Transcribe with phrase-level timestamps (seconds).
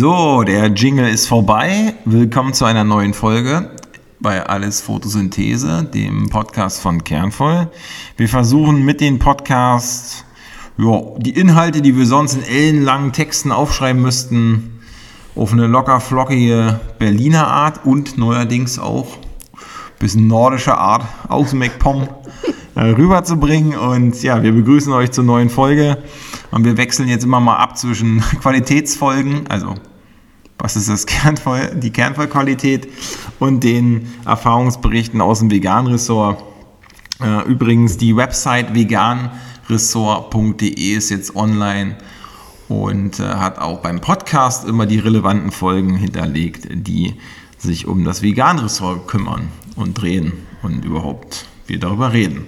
[0.00, 1.92] So, der Jingle ist vorbei.
[2.06, 3.68] Willkommen zu einer neuen Folge
[4.18, 7.68] bei Alles Photosynthese, dem Podcast von Kernvoll.
[8.16, 10.24] Wir versuchen mit den Podcasts
[10.78, 14.80] ja, die Inhalte, die wir sonst in ellenlangen Texten aufschreiben müssten,
[15.36, 22.08] auf eine locker flockige Berliner Art und neuerdings auch ein bisschen nordische Art aus MacPom
[22.74, 23.78] äh, rüberzubringen.
[23.78, 25.98] Und ja, wir begrüßen euch zur neuen Folge.
[26.52, 29.74] Und wir wechseln jetzt immer mal ab zwischen Qualitätsfolgen, also
[30.60, 32.88] was ist das Kernvoll, die Kernvollqualität
[33.38, 36.44] und den Erfahrungsberichten aus dem Vegan-Ressort.
[37.22, 41.96] Äh, übrigens, die Website veganressort.de ist jetzt online
[42.68, 47.16] und äh, hat auch beim Podcast immer die relevanten Folgen hinterlegt, die
[47.58, 52.46] sich um das Vegan-Ressort kümmern und drehen und überhaupt wir darüber reden.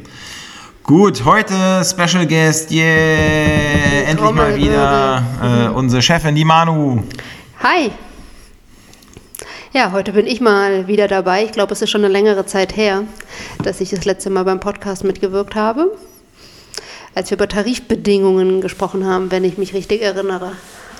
[0.82, 7.04] Gut, heute Special Guest, yeah, endlich mal wieder äh, unsere Chefin, die Manu.
[7.62, 7.92] Hi.
[9.72, 11.44] Ja, heute bin ich mal wieder dabei.
[11.44, 13.04] Ich glaube, es ist schon eine längere Zeit her,
[13.62, 15.96] dass ich das letzte Mal beim Podcast mitgewirkt habe,
[17.14, 20.56] als wir über Tarifbedingungen gesprochen haben, wenn ich mich richtig erinnere.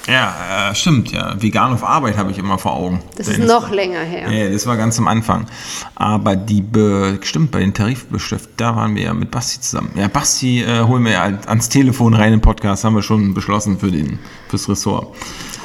[0.09, 1.41] Ja, äh, stimmt, ja.
[1.41, 3.03] Vegan auf Arbeit habe ich immer vor Augen.
[3.17, 4.31] Das ist noch länger her.
[4.33, 5.47] Ja, das war ganz am Anfang.
[5.95, 9.93] Aber die, Be stimmt, bei den Tarifbeschäftigten, da waren wir ja mit Basti zusammen.
[9.95, 13.79] Ja, Basti äh, holen wir ja ans Telefon rein im Podcast, haben wir schon beschlossen
[13.79, 15.15] für den, fürs Ressort.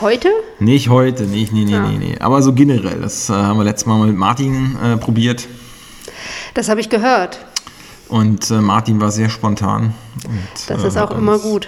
[0.02, 0.30] Heute?
[0.60, 1.88] Nicht heute, nicht, nee, nee, ja.
[1.88, 2.16] nee, nee.
[2.20, 5.48] Aber so generell, das äh, haben wir letztes Mal mit Martin äh, probiert.
[6.54, 7.44] Das habe ich gehört.
[8.08, 9.96] Und äh, Martin war sehr spontan.
[10.26, 11.68] Und, das ist auch immer gut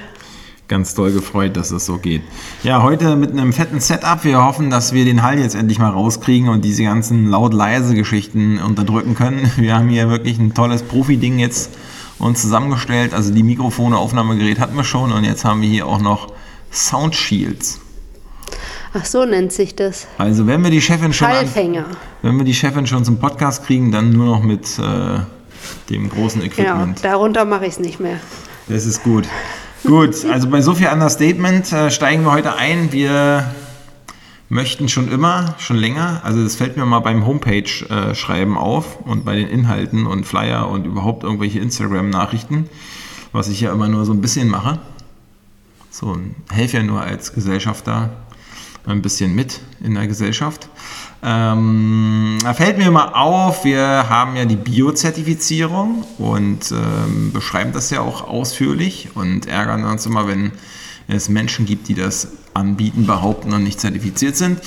[0.69, 2.21] ganz doll gefreut, dass es so geht.
[2.63, 4.23] Ja, heute mit einem fetten Setup.
[4.23, 8.59] Wir hoffen, dass wir den Hall jetzt endlich mal rauskriegen und diese ganzen laut-leise Geschichten
[8.59, 9.51] unterdrücken können.
[9.57, 11.71] Wir haben hier wirklich ein tolles Profi-Ding jetzt
[12.19, 13.13] uns zusammengestellt.
[13.13, 16.33] Also die Mikrofone, Aufnahmegerät hatten wir schon und jetzt haben wir hier auch noch
[16.71, 17.79] Sound Shields.
[18.93, 20.07] Ach so nennt sich das.
[20.17, 21.27] Also wenn wir die Chefin schon.
[21.27, 21.47] An,
[22.21, 25.19] wenn wir die Chefin schon zum Podcast kriegen, dann nur noch mit äh,
[25.89, 27.01] dem großen Equipment.
[27.01, 28.19] Genau, darunter mache ich es nicht mehr.
[28.67, 29.25] Das ist gut.
[29.85, 32.91] Gut, also bei so viel Understatement äh, steigen wir heute ein.
[32.91, 33.49] Wir
[34.49, 39.23] möchten schon immer, schon länger, also das fällt mir mal beim Homepage-Schreiben äh, auf und
[39.23, 42.67] bei den Inhalten und Flyer und überhaupt irgendwelche Instagram-Nachrichten,
[43.31, 44.79] was ich ja immer nur so ein bisschen mache.
[45.91, 46.17] So,
[46.49, 48.09] helfe ja nur als Gesellschafter
[48.85, 50.67] ein bisschen mit in der Gesellschaft.
[51.21, 57.89] Ähm, da fällt mir mal auf, wir haben ja die Bio-Zertifizierung und ähm, beschreiben das
[57.89, 60.51] ja auch ausführlich und ärgern uns immer, wenn
[61.07, 64.59] es Menschen gibt, die das anbieten, behaupten und nicht zertifiziert sind.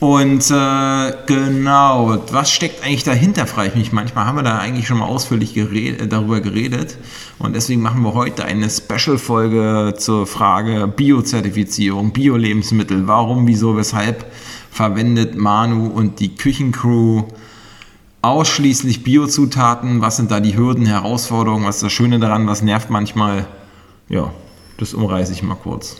[0.00, 4.26] Und äh, genau, was steckt eigentlich dahinter, frage ich mich manchmal.
[4.26, 6.98] Haben wir da eigentlich schon mal ausführlich gered darüber geredet.
[7.40, 13.08] Und deswegen machen wir heute eine Special-Folge zur Frage Bio-Zertifizierung, Bio-Lebensmittel.
[13.08, 14.30] Warum, wieso, weshalb
[14.70, 17.24] verwendet Manu und die Küchencrew
[18.22, 20.00] ausschließlich Biozutaten?
[20.00, 21.64] Was sind da die Hürden, Herausforderungen?
[21.64, 22.46] Was ist das Schöne daran?
[22.46, 23.46] Was nervt manchmal?
[24.08, 24.32] Ja,
[24.76, 25.96] das umreiße ich mal kurz.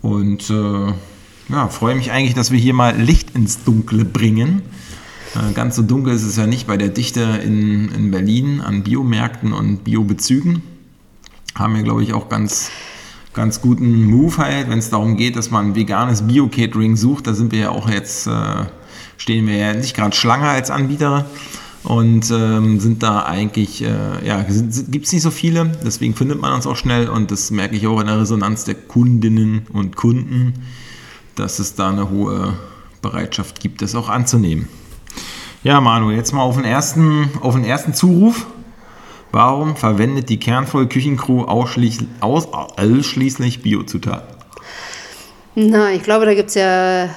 [0.00, 0.92] Und äh,
[1.48, 4.62] ja, freue mich eigentlich, dass wir hier mal Licht ins Dunkle bringen.
[5.34, 8.82] Äh, ganz so dunkel ist es ja nicht bei der Dichte in, in Berlin an
[8.82, 10.62] Biomärkten und Biobezügen.
[11.54, 12.70] Haben wir, glaube ich, auch ganz
[13.34, 17.26] ganz guten Move halt, wenn es darum geht, dass man veganes Bio-Catering sucht.
[17.26, 18.64] Da sind wir ja auch jetzt, äh,
[19.16, 21.26] stehen wir ja nicht gerade Schlange als Anbieter
[21.84, 26.52] und ähm, sind da eigentlich, äh, ja, gibt es nicht so viele, deswegen findet man
[26.52, 30.54] uns auch schnell und das merke ich auch in der Resonanz der Kundinnen und Kunden,
[31.34, 32.54] dass es da eine hohe
[33.00, 34.68] Bereitschaft gibt, das auch anzunehmen.
[35.62, 38.46] Ja, Manu, jetzt mal auf den ersten, auf den ersten Zuruf.
[39.32, 44.36] Warum verwendet die Kernvoll Küchencrew ausschließlich, aus, ausschließlich Biozutaten?
[45.54, 47.08] Na, ich glaube, da gibt es ja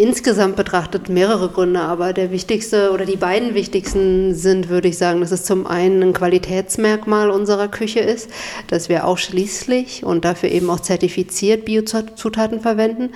[0.00, 5.20] insgesamt betrachtet mehrere Gründe, aber der wichtigste oder die beiden wichtigsten sind, würde ich sagen,
[5.20, 8.30] dass es zum einen ein Qualitätsmerkmal unserer Küche ist,
[8.68, 13.10] dass wir ausschließlich und dafür eben auch zertifiziert Biozutaten verwenden.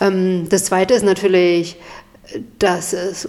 [0.00, 1.76] Ähm, das zweite ist natürlich,
[2.58, 3.28] dass es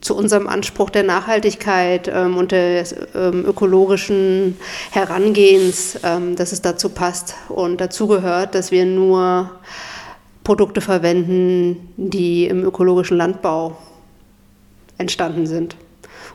[0.00, 4.56] zu unserem Anspruch der Nachhaltigkeit ähm, und des ähm, ökologischen
[4.90, 9.50] Herangehens, ähm, dass es dazu passt und dazu gehört, dass wir nur
[10.42, 13.76] Produkte verwenden, die im ökologischen Landbau
[14.98, 15.76] entstanden sind.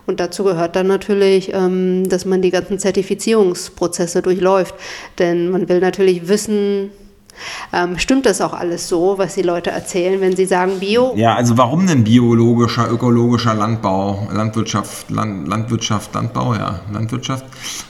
[0.08, 4.74] Und dazu gehört dann natürlich, ähm, dass man die ganzen Zertifizierungsprozesse durchläuft.
[5.20, 6.90] Denn man will natürlich wissen,
[7.74, 11.14] ähm, stimmt das auch alles so, was die Leute erzählen, wenn sie sagen Bio?
[11.16, 17.46] Ja, also warum denn biologischer, ökologischer Landbau, Landwirtschaft, Land, Landwirtschaft, Landbau, ja, Landwirtschaft?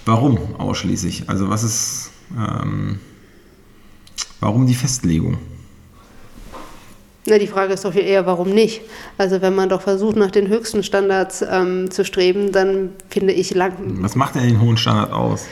[0.06, 1.30] Warum ausschließlich?
[1.30, 3.00] Also was ist, ähm,
[4.40, 5.38] warum die Festlegung?
[7.26, 8.82] Na, die Frage ist doch viel eher, warum nicht?
[9.18, 13.54] Also wenn man doch versucht, nach den höchsten Standards ähm, zu streben, dann finde ich
[13.54, 13.74] lang.
[14.02, 15.46] Was macht denn den hohen Standard aus?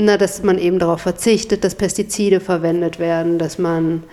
[0.00, 4.04] Na, dass man eben darauf verzichtet, dass Pestizide verwendet werden, dass man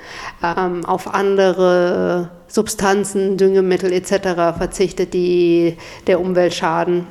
[0.44, 4.58] ähm, auf andere Substanzen, Düngemittel etc.
[4.58, 5.78] verzichtet, die
[6.08, 7.06] der Umwelt schaden,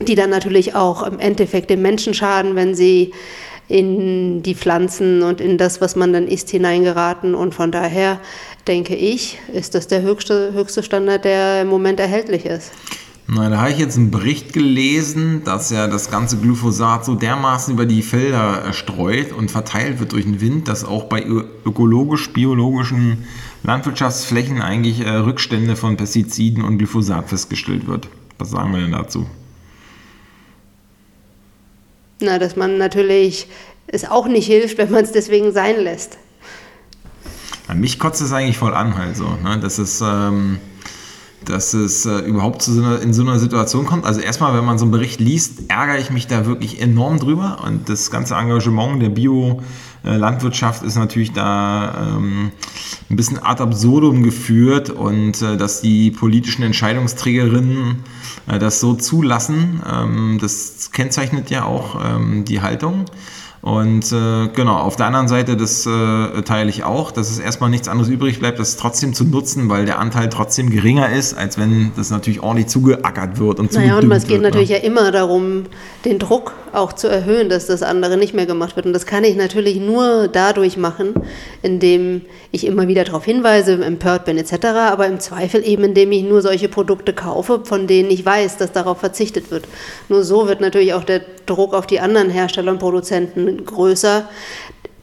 [0.00, 3.12] die dann natürlich auch im Endeffekt dem Menschen schaden, wenn sie
[3.68, 7.34] in die Pflanzen und in das, was man dann isst, hineingeraten.
[7.34, 8.20] Und von daher
[8.66, 12.72] denke ich, ist das der höchste, höchste Standard, der im Moment erhältlich ist.
[13.30, 17.74] Na, da habe ich jetzt einen Bericht gelesen, dass ja das ganze Glyphosat so dermaßen
[17.74, 23.26] über die Felder streut und verteilt wird durch den Wind, dass auch bei ökologisch-biologischen
[23.64, 28.08] Landwirtschaftsflächen eigentlich äh, Rückstände von Pestiziden und Glyphosat festgestellt wird.
[28.38, 29.26] Was sagen wir denn dazu?
[32.20, 33.46] Na, dass man natürlich
[33.88, 36.16] es auch nicht hilft, wenn man es deswegen sein lässt.
[37.68, 39.36] Ja, mich kotzt es eigentlich voll an, halt so.
[39.44, 39.58] Ne?
[39.60, 40.00] Das ist.
[40.00, 40.60] Ähm
[41.44, 44.04] dass es äh, überhaupt zu so einer, in so einer Situation kommt.
[44.04, 47.58] Also erstmal, wenn man so einen Bericht liest, ärgere ich mich da wirklich enorm drüber.
[47.64, 52.50] Und das ganze Engagement der Bio-Landwirtschaft ist natürlich da ähm,
[53.10, 58.04] ein bisschen ad absurdum geführt und äh, dass die politischen Entscheidungsträgerinnen
[58.48, 63.06] äh, das so zulassen, ähm, das kennzeichnet ja auch ähm, die Haltung.
[63.60, 67.70] Und äh, genau, auf der anderen Seite, das äh, teile ich auch, dass es erstmal
[67.70, 71.58] nichts anderes übrig bleibt, das trotzdem zu nutzen, weil der Anteil trotzdem geringer ist, als
[71.58, 74.48] wenn das natürlich ordentlich zugeackert wird und Naja, und es geht ne?
[74.48, 75.64] natürlich ja immer darum,
[76.04, 78.86] den Druck auch zu erhöhen, dass das andere nicht mehr gemacht wird.
[78.86, 81.14] Und das kann ich natürlich nur dadurch machen,
[81.62, 82.22] indem
[82.52, 86.42] ich immer wieder darauf hinweise, empört bin etc., aber im Zweifel eben, indem ich nur
[86.42, 89.66] solche Produkte kaufe, von denen ich weiß, dass darauf verzichtet wird.
[90.08, 94.28] Nur so wird natürlich auch der Druck auf die anderen Hersteller und Produzenten größer,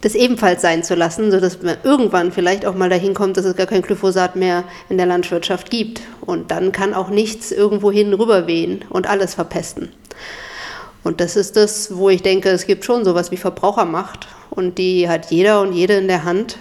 [0.06, 3.56] das ebenfalls sein zu lassen, sodass man irgendwann vielleicht auch mal dahin kommt, dass es
[3.56, 6.02] gar kein Glyphosat mehr in der Landwirtschaft gibt.
[6.22, 9.90] Und dann kann auch nichts irgendwohin rüberwehen und alles verpesten.
[11.06, 15.08] Und das ist das, wo ich denke, es gibt schon sowas wie Verbrauchermacht und die
[15.08, 16.58] hat jeder und jede in der Hand.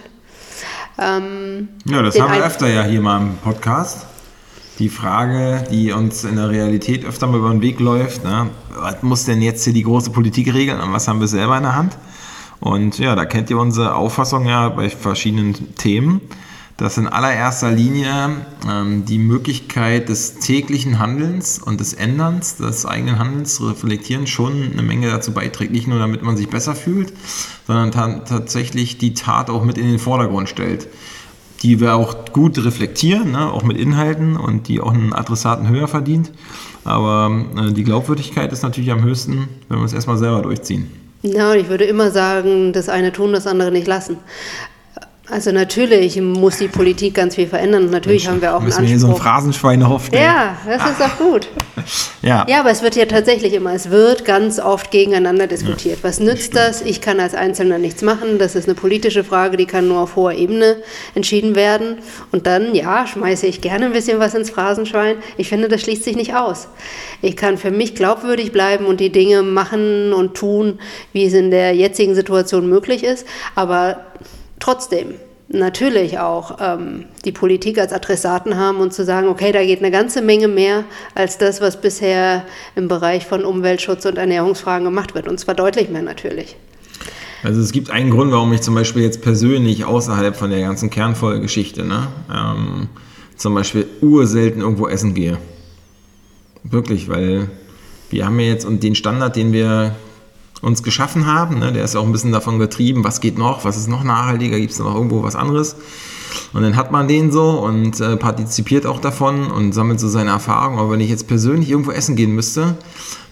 [0.99, 4.05] Ähm, ja, das haben wir öfter ja hier mal im Podcast
[4.77, 8.51] die Frage, die uns in der Realität öfter mal über den Weg läuft, ne?
[8.75, 11.63] was muss denn jetzt hier die große Politik regeln und was haben wir selber in
[11.63, 11.97] der Hand?
[12.59, 16.21] Und ja, da kennt ihr unsere Auffassung ja bei verschiedenen Themen,
[16.77, 23.17] dass in allererster Linie ähm, die Möglichkeit des täglichen Handelns und des Änderns des eigenen
[23.17, 25.71] Handelns reflektieren schon eine Menge dazu beiträgt.
[25.71, 27.13] Nicht nur, damit man sich besser fühlt,
[27.65, 27.91] sondern
[28.25, 30.87] tatsächlich die Tat auch mit in den Vordergrund stellt
[31.65, 35.87] die wir auch gut reflektieren, ne, auch mit Inhalten und die auch einen Adressaten höher
[35.87, 36.31] verdient.
[36.83, 40.91] Aber äh, die Glaubwürdigkeit ist natürlich am höchsten, wenn wir es erstmal selber durchziehen.
[41.23, 44.17] Ja, ich würde immer sagen, das eine tun, das andere nicht lassen.
[45.27, 47.89] Also natürlich muss die Politik ganz viel verändern.
[47.89, 48.83] Natürlich haben wir auch einen Anspruch.
[48.83, 49.89] Wir hier so ein Phrasenschweine
[50.19, 51.47] Ja, das ist doch gut.
[52.21, 52.45] ja.
[52.47, 55.97] ja, aber es wird ja tatsächlich immer, es wird ganz oft gegeneinander diskutiert.
[55.97, 56.83] Ja, Was nützt das?
[56.83, 58.37] Ich kann als Einzelner nichts machen.
[58.37, 60.77] Das ist eine politische Frage, die kann nur auf hoher Ebene
[61.15, 61.97] entschieden werden.
[62.31, 65.17] Und dann, ja, schmeiße ich gerne ein bisschen was ins Phrasenschwein.
[65.37, 66.67] Ich finde, das schließt sich nicht aus.
[67.23, 70.79] Ich kann für mich glaubwürdig bleiben und die Dinge machen und tun,
[71.13, 73.25] wie es in der jetzigen Situation möglich ist.
[73.55, 74.05] Aber
[74.65, 75.13] trotzdem
[75.47, 79.91] natürlich auch ähm, die Politik als Adressaten haben und zu sagen, okay, da geht eine
[79.91, 82.43] ganze Menge mehr als das, was bisher
[82.75, 85.27] im Bereich von Umweltschutz und Ernährungsfragen gemacht wird.
[85.27, 86.55] Und zwar deutlich mehr natürlich.
[87.43, 90.89] Also es gibt einen Grund, warum ich zum Beispiel jetzt persönlich außerhalb von der ganzen
[90.89, 92.89] Kernfolgegeschichte, ne, ähm,
[93.35, 95.37] zum Beispiel urselten irgendwo essen gehe.
[96.63, 97.51] Wirklich, weil
[98.09, 99.95] wir haben ja jetzt und den Standard, den wir
[100.65, 101.59] uns geschaffen haben.
[101.59, 101.71] Ne?
[101.71, 104.73] Der ist auch ein bisschen davon getrieben, was geht noch, was ist noch nachhaltiger, gibt
[104.73, 105.75] es noch irgendwo was anderes.
[106.53, 110.31] Und dann hat man den so und äh, partizipiert auch davon und sammelt so seine
[110.31, 110.79] Erfahrungen.
[110.79, 112.77] Aber wenn ich jetzt persönlich irgendwo essen gehen müsste,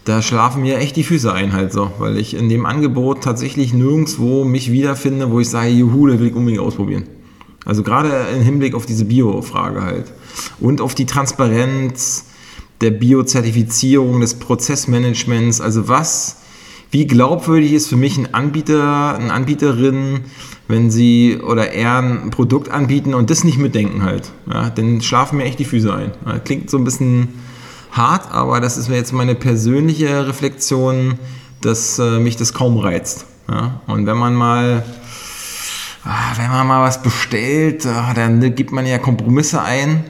[0.04, 3.74] da schlafen mir echt die Füße ein halt so, weil ich in dem Angebot tatsächlich
[3.74, 7.04] nirgendwo mich wiederfinde, wo ich sage, juhu, da will ich unbedingt ausprobieren.
[7.64, 10.12] Also gerade im Hinblick auf diese Bio-Frage halt.
[10.60, 12.26] Und auf die Transparenz
[12.80, 16.36] der Biozertifizierung, des Prozessmanagements, also was
[16.94, 20.20] wie glaubwürdig ist für mich ein Anbieter, eine Anbieterin,
[20.68, 24.30] wenn sie oder er ein Produkt anbieten und das nicht mitdenken halt.
[24.48, 26.12] Ja, dann schlafen mir echt die Füße ein.
[26.44, 27.34] Klingt so ein bisschen
[27.90, 31.18] hart, aber das ist jetzt meine persönliche Reflexion,
[31.62, 33.26] dass äh, mich das kaum reizt.
[33.50, 34.84] Ja, und wenn man mal
[36.04, 40.04] ah, wenn man mal was bestellt, ah, dann gibt man ja Kompromisse ein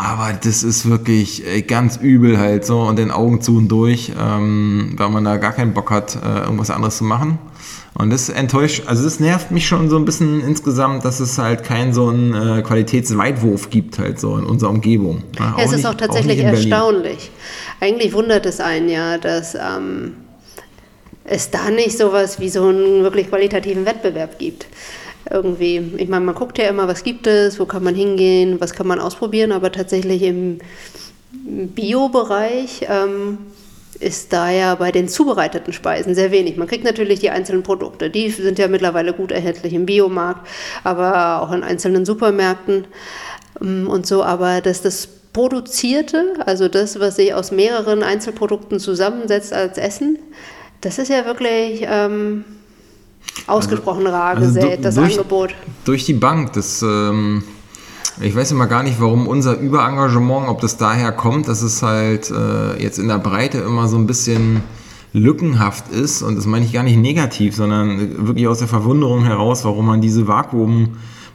[0.00, 4.12] aber das ist wirklich äh, ganz übel halt so und den Augen zu und durch,
[4.18, 7.38] ähm, weil man da gar keinen Bock hat, äh, irgendwas anderes zu machen.
[7.92, 11.64] Und das enttäuscht, also das nervt mich schon so ein bisschen insgesamt, dass es halt
[11.64, 15.22] keinen so einen äh, Qualitätsweitwurf gibt halt so in unserer Umgebung.
[15.38, 17.30] Ja, ja es ist nicht, auch tatsächlich auch erstaunlich.
[17.80, 20.12] Eigentlich wundert es einen ja, dass ähm,
[21.24, 24.66] es da nicht sowas wie so einen wirklich qualitativen Wettbewerb gibt
[25.30, 28.72] irgendwie, ich meine, man guckt ja immer, was gibt es, wo kann man hingehen, was
[28.72, 30.58] kann man ausprobieren, aber tatsächlich im
[31.32, 33.38] Bio-Bereich ähm,
[34.00, 36.56] ist da ja bei den zubereiteten Speisen sehr wenig.
[36.56, 40.46] Man kriegt natürlich die einzelnen Produkte, die sind ja mittlerweile gut erhältlich im Biomarkt,
[40.84, 42.86] aber auch in einzelnen Supermärkten
[43.60, 49.52] ähm, und so, aber dass das Produzierte, also das, was sich aus mehreren Einzelprodukten zusammensetzt
[49.52, 50.18] als Essen,
[50.80, 51.84] das ist ja wirklich...
[51.86, 52.44] Ähm,
[53.46, 55.54] ausgesprochen also, rar gesät, also das durch, Angebot.
[55.84, 57.42] Durch die Bank, das, ähm,
[58.20, 62.30] ich weiß immer gar nicht, warum unser Überengagement, ob das daher kommt, dass es halt
[62.30, 64.62] äh, jetzt in der Breite immer so ein bisschen
[65.12, 69.64] lückenhaft ist und das meine ich gar nicht negativ, sondern wirklich aus der Verwunderung heraus,
[69.64, 70.28] warum man diese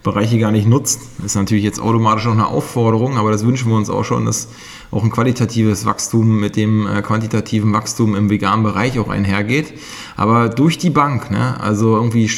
[0.06, 1.02] Vakuumbereiche gar nicht nutzt.
[1.18, 4.26] Das ist natürlich jetzt automatisch auch eine Aufforderung, aber das wünschen wir uns auch schon,
[4.26, 4.48] dass
[4.92, 9.74] auch ein qualitatives Wachstum mit dem äh, quantitativen Wachstum im veganen Bereich auch einhergeht.
[10.16, 11.60] Aber durch die Bank, ne?
[11.60, 12.30] also irgendwie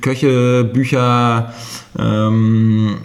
[0.00, 1.52] Köche, Bücher,
[1.98, 2.96] ähm,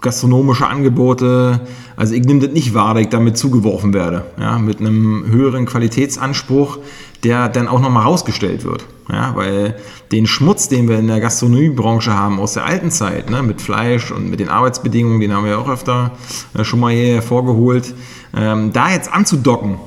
[0.00, 1.60] gastronomische Angebote.
[1.96, 4.24] Also ich nehme das nicht wahr, dass ich damit zugeworfen werde.
[4.38, 6.78] Ja, mit einem höheren Qualitätsanspruch,
[7.22, 8.84] der dann auch nochmal rausgestellt wird.
[9.12, 9.76] Ja, weil
[10.10, 14.10] den Schmutz, den wir in der Gastronomiebranche haben aus der alten Zeit, ne, mit Fleisch
[14.10, 16.12] und mit den Arbeitsbedingungen, den haben wir auch öfter
[16.54, 17.94] äh, schon mal hier hervorgeholt,
[18.34, 19.78] ähm, da jetzt anzudocken,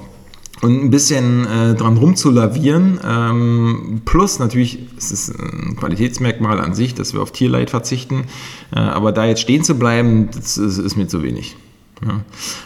[0.62, 3.00] und ein bisschen äh, dran rumzulavieren.
[3.05, 8.25] Ähm, plus natürlich es ist ein Qualitätsmerkmal an sich, dass wir auf Tierleid verzichten.
[8.74, 11.55] Äh, aber da jetzt stehen zu bleiben, das ist, ist mir zu wenig.
[12.04, 12.22] Ja.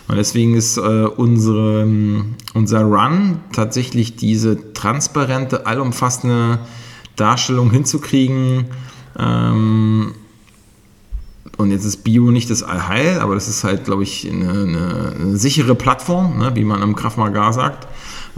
[0.07, 1.87] Und deswegen ist äh, unsere,
[2.53, 6.59] unser Run tatsächlich diese transparente, allumfassende
[7.15, 8.65] Darstellung hinzukriegen.
[9.17, 10.13] Ähm,
[11.57, 15.37] und jetzt ist Bio nicht das Allheil, aber das ist halt, glaube ich, eine, eine,
[15.37, 17.87] sichere Plattform, ne, wie man am Krav Maga sagt.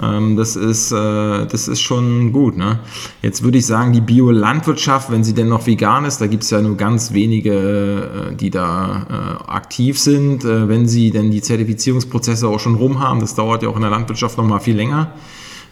[0.01, 2.57] Ähm, das, ist, äh, das ist schon gut.
[2.57, 2.79] Ne?
[3.21, 6.49] Jetzt würde ich sagen, die Biolandwirtschaft, wenn sie denn noch vegan ist, da gibt es
[6.49, 10.43] ja nur ganz wenige, äh, die da äh, aktiv sind.
[10.43, 13.81] Äh, wenn sie denn die Zertifizierungsprozesse auch schon rum haben, das dauert ja auch in
[13.81, 15.13] der Landwirtschaft noch mal viel länger,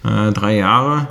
[0.04, 1.08] äh, drei Jahre.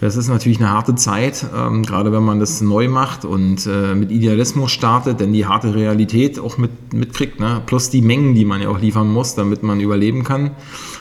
[0.00, 3.94] Das ist natürlich eine harte Zeit, ähm, gerade wenn man das neu macht und äh,
[3.94, 7.60] mit Idealismus startet, denn die harte Realität auch mit, mitkriegt, ne?
[7.66, 10.52] plus die Mengen, die man ja auch liefern muss, damit man überleben kann.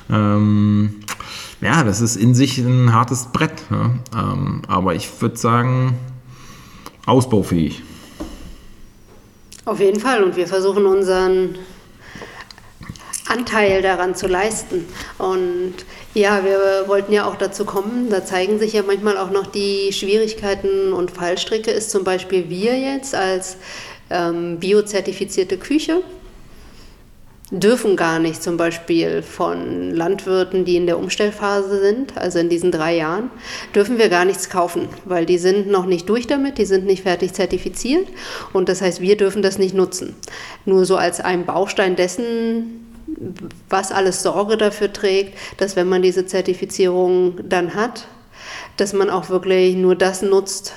[0.10, 0.96] Ähm,
[1.62, 3.70] ja, das ist in sich ein hartes Brett.
[3.70, 4.00] Ne?
[4.13, 5.98] Ähm, aber ich würde sagen,
[7.06, 7.82] ausbaufähig.
[9.66, 10.24] Auf jeden Fall.
[10.24, 11.56] Und wir versuchen unseren
[13.28, 14.86] Anteil daran zu leisten.
[15.18, 15.75] Und
[16.13, 19.94] ja, wir wollten ja auch dazu kommen, da zeigen sich ja manchmal auch noch die
[19.94, 23.58] Schwierigkeiten und Fallstricke, ist zum Beispiel wir jetzt als
[24.10, 26.01] ähm, biozertifizierte Küche
[27.51, 32.72] dürfen gar nicht zum Beispiel von Landwirten, die in der Umstellphase sind, also in diesen
[32.72, 33.32] drei Jahren,
[33.74, 37.03] dürfen wir gar nichts kaufen, weil die sind noch nicht durch damit, die sind nicht
[37.03, 38.08] fertig zertifiziert
[38.53, 40.15] und das heißt, wir dürfen das nicht nutzen.
[40.65, 42.86] Nur so als ein Baustein dessen,
[43.68, 48.06] was alles Sorge dafür trägt, dass wenn man diese Zertifizierung dann hat,
[48.77, 50.74] dass man auch wirklich nur das nutzt,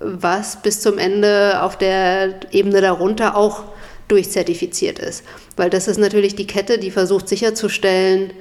[0.00, 3.62] was bis zum Ende auf der Ebene darunter auch
[4.08, 5.24] durchzertifiziert ist.
[5.56, 8.32] Weil das ist natürlich die Kette, die versucht sicherzustellen,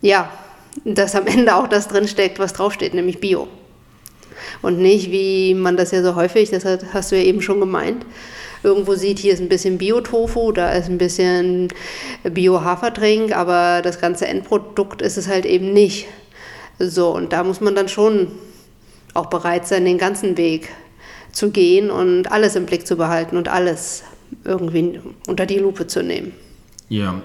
[0.00, 0.30] ja,
[0.84, 3.48] dass am Ende auch das drinsteckt, was draufsteht, nämlich Bio.
[4.62, 8.04] Und nicht, wie man das ja so häufig, das hast du ja eben schon gemeint,
[8.62, 11.68] irgendwo sieht, hier ist ein bisschen Bio-Tofu, da ist ein bisschen
[12.24, 16.06] Bio-Hafertrink, aber das ganze Endprodukt ist es halt eben nicht.
[16.78, 18.28] So, und da muss man dann schon
[19.14, 20.68] auch bereit sein, den ganzen Weg
[21.32, 24.02] zu gehen und alles im Blick zu behalten und alles
[24.44, 26.32] irgendwie unter die Lupe zu nehmen.
[26.88, 27.22] Ja,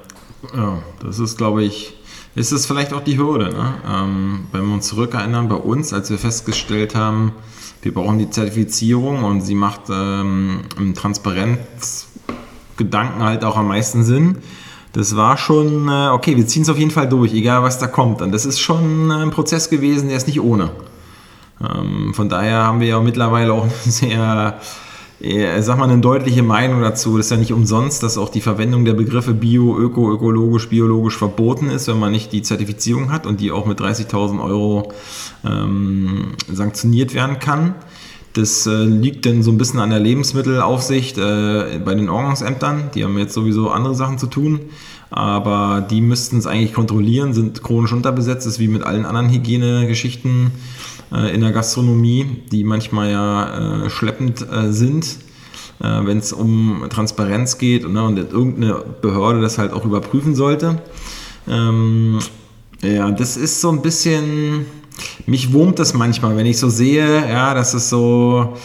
[0.55, 1.95] ja das ist, glaube ich,
[2.35, 3.49] ist es vielleicht auch die Hürde.
[3.49, 3.73] Ne?
[3.87, 7.33] Ähm, wenn wir uns zurückerinnern, bei uns, als wir festgestellt haben,
[7.81, 14.37] wir brauchen die Zertifizierung und sie macht ähm, im Transparenzgedanken halt auch am meisten Sinn.
[14.93, 17.87] Das war schon, äh, okay, wir ziehen es auf jeden Fall durch, egal was da
[17.87, 18.21] kommt.
[18.21, 20.71] Und das ist schon ein Prozess gewesen, der ist nicht ohne.
[21.61, 24.59] Ähm, von daher haben wir ja mittlerweile auch sehr,
[25.19, 27.17] äh, sag mal, eine deutliche Meinung dazu.
[27.17, 31.17] Das ist ja nicht umsonst, dass auch die Verwendung der Begriffe Bio, Öko, Ökologisch, Biologisch
[31.17, 34.91] verboten ist, wenn man nicht die Zertifizierung hat und die auch mit 30.000 Euro
[35.45, 37.75] ähm, sanktioniert werden kann.
[38.33, 42.91] Das äh, liegt dann so ein bisschen an der Lebensmittelaufsicht äh, bei den Ordnungsämtern.
[42.93, 44.59] Die haben jetzt sowieso andere Sachen zu tun.
[45.09, 50.51] Aber die müssten es eigentlich kontrollieren, sind chronisch unterbesetzt, ist wie mit allen anderen Hygienegeschichten
[51.11, 55.05] äh, in der Gastronomie, die manchmal ja äh, schleppend äh, sind,
[55.79, 60.81] äh, wenn es um Transparenz geht ne, und irgendeine Behörde das halt auch überprüfen sollte.
[61.47, 62.19] Ähm,
[62.81, 64.65] ja, das ist so ein bisschen,
[65.25, 68.55] mich wurmt das manchmal, wenn ich so sehe, ja, dass es so,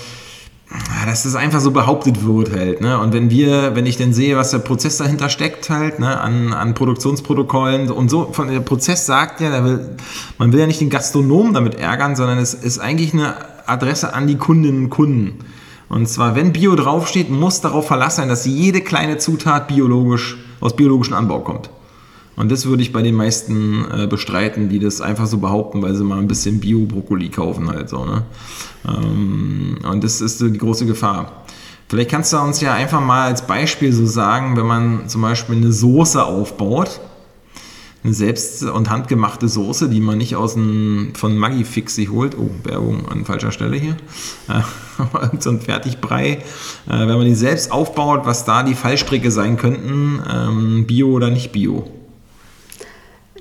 [1.06, 2.98] dass es einfach so behauptet wird halt, ne?
[2.98, 6.52] Und wenn wir, wenn ich dann sehe, was der Prozess dahinter steckt halt, ne, an,
[6.52, 9.96] an Produktionsprotokollen und so, von der Prozess sagt ja, will,
[10.38, 13.34] man will ja nicht den Gastronomen damit ärgern, sondern es ist eigentlich eine
[13.66, 15.38] Adresse an die Kundinnen und Kunden.
[15.88, 20.74] Und zwar, wenn Bio draufsteht, muss darauf verlassen sein, dass jede kleine Zutat biologisch, aus
[20.74, 21.68] biologischem Anbau kommt.
[22.36, 25.94] Und das würde ich bei den meisten äh, bestreiten, die das einfach so behaupten, weil
[25.94, 28.04] sie mal ein bisschen Bio-Brokkoli kaufen halt so.
[28.04, 28.22] Ne?
[28.88, 31.44] Ähm, und das ist die große Gefahr.
[31.88, 35.56] Vielleicht kannst du uns ja einfach mal als Beispiel so sagen, wenn man zum Beispiel
[35.56, 37.00] eine Soße aufbaut,
[38.02, 42.36] eine selbst- und handgemachte Soße, die man nicht aus dem, von Maggi Fixi holt.
[42.38, 43.96] Oh, Werbung an falscher Stelle hier.
[44.48, 44.62] Äh,
[45.38, 46.30] so ein Fertigbrei.
[46.30, 46.38] Äh,
[46.88, 51.52] wenn man die selbst aufbaut, was da die Fallstricke sein könnten, ähm, Bio oder nicht
[51.52, 51.86] Bio.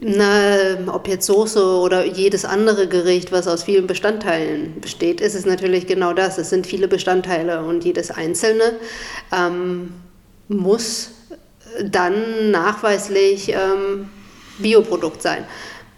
[0.04, 5.46] Na, ob jetzt Soße oder jedes andere Gericht, was aus vielen Bestandteilen besteht, ist es
[5.46, 6.40] natürlich genau das.
[6.40, 8.80] Es sind viele Bestandteile und jedes einzelne
[9.32, 9.94] ähm,
[10.48, 11.12] muss
[11.86, 14.10] dann nachweislich ähm,
[14.58, 15.46] Bioprodukt sein.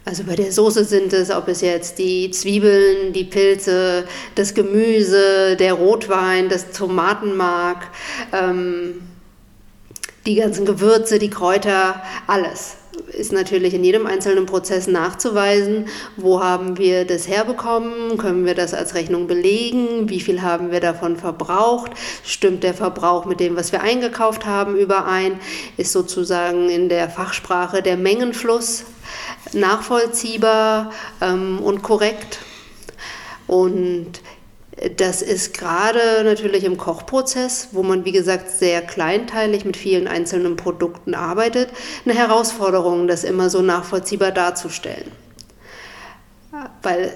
[0.04, 5.56] Also bei der Soße sind es, ob es jetzt die Zwiebeln, die Pilze, das Gemüse,
[5.56, 7.86] der Rotwein, das Tomatenmark,
[8.34, 9.00] ähm,
[10.26, 12.76] die ganzen Gewürze, die Kräuter, alles
[13.12, 15.86] ist natürlich in jedem einzelnen Prozess nachzuweisen,
[16.16, 20.80] wo haben wir das herbekommen, können wir das als Rechnung belegen, wie viel haben wir
[20.80, 21.92] davon verbraucht,
[22.24, 25.40] stimmt der Verbrauch mit dem, was wir eingekauft haben, überein,
[25.76, 28.84] ist sozusagen in der Fachsprache der Mengenfluss
[29.52, 32.38] nachvollziehbar ähm, und korrekt.
[33.46, 34.20] Und
[34.96, 40.56] das ist gerade natürlich im Kochprozess, wo man wie gesagt sehr kleinteilig mit vielen einzelnen
[40.56, 41.70] Produkten arbeitet,
[42.04, 45.10] eine Herausforderung, das immer so nachvollziehbar darzustellen.
[46.82, 47.12] Weil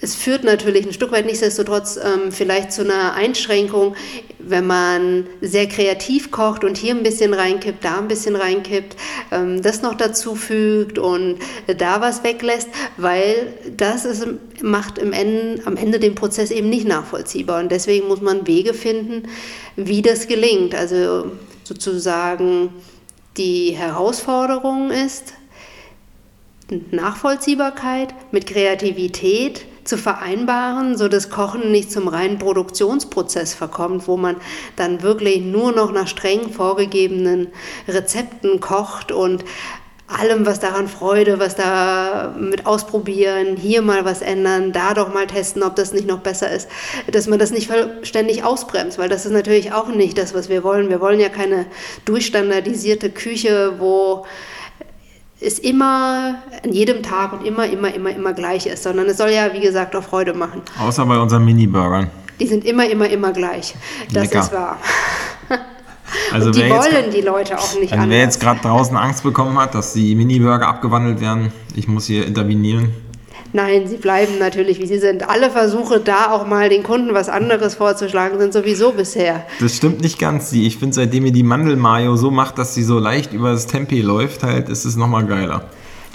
[0.00, 3.96] es führt natürlich ein Stück weit nichtsdestotrotz ähm, vielleicht zu einer Einschränkung,
[4.38, 8.96] wenn man sehr kreativ kocht und hier ein bisschen reinkippt, da ein bisschen reinkippt,
[9.32, 11.38] ähm, das noch dazu fügt und
[11.78, 14.26] da was weglässt, weil das ist,
[14.62, 17.60] macht im Ende, am Ende den Prozess eben nicht nachvollziehbar.
[17.60, 19.28] Und deswegen muss man Wege finden,
[19.74, 20.76] wie das gelingt.
[20.76, 21.32] Also
[21.64, 22.70] sozusagen
[23.36, 25.34] die Herausforderung ist,
[26.90, 34.36] Nachvollziehbarkeit mit Kreativität zu vereinbaren, so dass Kochen nicht zum reinen Produktionsprozess verkommt, wo man
[34.76, 37.48] dann wirklich nur noch nach streng vorgegebenen
[37.88, 39.44] Rezepten kocht und
[40.08, 45.26] allem, was daran Freude, was da mit ausprobieren, hier mal was ändern, da doch mal
[45.26, 46.68] testen, ob das nicht noch besser ist,
[47.10, 47.70] dass man das nicht
[48.02, 50.88] ständig ausbremst, weil das ist natürlich auch nicht das, was wir wollen.
[50.88, 51.66] Wir wollen ja keine
[52.06, 54.24] durchstandardisierte Küche, wo
[55.40, 59.30] es immer an jedem Tag und immer, immer, immer, immer gleich ist, sondern es soll
[59.30, 60.62] ja, wie gesagt, auch Freude machen.
[60.80, 62.10] Außer bei unseren Mini-Burgern.
[62.40, 63.74] Die sind immer, immer, immer gleich.
[64.12, 64.40] Das Lecker.
[64.40, 64.78] ist wahr.
[66.32, 68.08] Also und die jetzt- wollen die Leute auch nicht Also anders.
[68.08, 72.26] wer jetzt gerade draußen Angst bekommen hat, dass die Mini-Burger abgewandelt werden, ich muss hier
[72.26, 72.94] intervenieren.
[73.52, 75.28] Nein, sie bleiben natürlich, wie sie sind.
[75.28, 79.44] Alle Versuche, da auch mal den Kunden was anderes vorzuschlagen, sind sowieso bisher.
[79.60, 80.52] Das stimmt nicht ganz.
[80.52, 84.02] Ich finde, seitdem ihr die Mandel-Mayo so macht, dass sie so leicht über das Tempeh
[84.02, 85.64] läuft, halt, ist es nochmal geiler.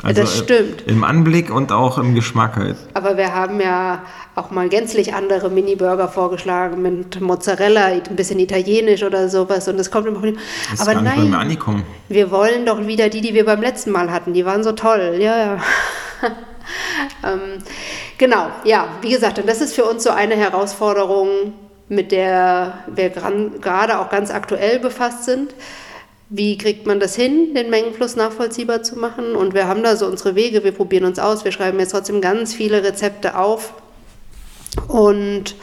[0.04, 0.86] Also, Das stimmt.
[0.86, 2.76] äh, Im Anblick und auch im Geschmack halt.
[2.94, 4.04] Aber wir haben ja
[4.36, 9.68] auch mal gänzlich andere Mini-Burger vorgeschlagen mit Mozzarella, ein bisschen italienisch oder sowas.
[9.70, 10.20] Und das kommt immer.
[10.22, 10.34] Das
[10.74, 11.84] ist Aber gar nicht bei mir nein, angekommen.
[12.10, 14.34] wir wollen doch wieder die, die wir beim letzten Mal hatten.
[14.34, 15.16] Die waren so toll.
[15.20, 15.58] Ja, ja.
[17.26, 17.60] ähm,
[18.18, 21.54] genau, ja, wie gesagt, und das ist für uns so eine Herausforderung,
[21.90, 25.54] mit der wir gerade auch ganz aktuell befasst sind.
[26.30, 29.36] Wie kriegt man das hin, den Mengenfluss nachvollziehbar zu machen?
[29.36, 32.22] Und wir haben da so unsere Wege, wir probieren uns aus, wir schreiben jetzt trotzdem
[32.22, 33.74] ganz viele Rezepte auf.
[34.88, 35.56] Und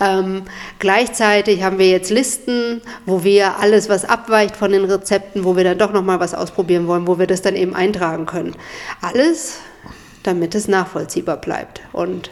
[0.00, 0.42] ähm,
[0.78, 5.64] gleichzeitig haben wir jetzt Listen, wo wir alles, was abweicht von den Rezepten, wo wir
[5.64, 8.54] dann doch nochmal was ausprobieren wollen, wo wir das dann eben eintragen können.
[9.00, 9.60] Alles,
[10.22, 11.80] damit es nachvollziehbar bleibt.
[11.92, 12.30] Und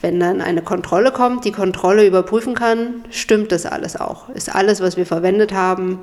[0.00, 4.28] wenn dann eine Kontrolle kommt, die Kontrolle überprüfen kann, stimmt das alles auch.
[4.30, 5.98] Ist alles, was wir verwendet haben,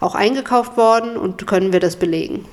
[0.00, 2.44] auch eingekauft worden und können wir das belegen.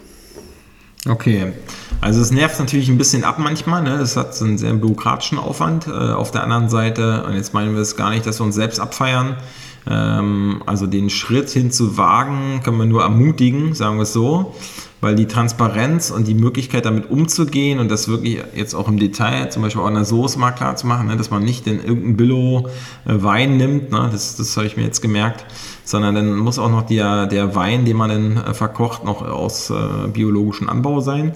[1.08, 1.52] Okay,
[2.00, 3.84] also es nervt natürlich ein bisschen ab manchmal.
[3.84, 3.96] Ne?
[3.96, 5.88] Es hat einen sehr bürokratischen Aufwand.
[5.88, 8.56] Äh, auf der anderen Seite, und jetzt meinen wir es gar nicht, dass wir uns
[8.56, 9.36] selbst abfeiern.
[9.90, 14.56] Ähm, also den Schritt hin zu wagen, können wir nur ermutigen, sagen wir es so.
[15.02, 19.52] Weil die Transparenz und die Möglichkeit damit umzugehen und das wirklich jetzt auch im Detail,
[19.52, 21.80] zum Beispiel auch in der Soße mal klar zu machen, ne, dass man nicht in
[21.80, 25.46] irgendeinen Billo-Wein nimmt, ne, das, das habe ich mir jetzt gemerkt,
[25.84, 29.70] sondern dann muss auch noch der, der Wein, den man dann äh, verkocht, noch aus
[29.70, 31.36] äh, biologischem Anbau sein.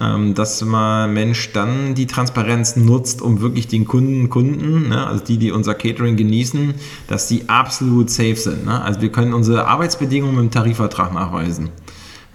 [0.00, 5.24] Ähm, dass man Mensch dann die Transparenz nutzt, um wirklich den Kunden, Kunden, ne, also
[5.24, 6.74] die, die unser Catering genießen,
[7.08, 8.64] dass die absolut safe sind.
[8.64, 8.80] Ne?
[8.80, 11.70] Also wir können unsere Arbeitsbedingungen im Tarifvertrag nachweisen.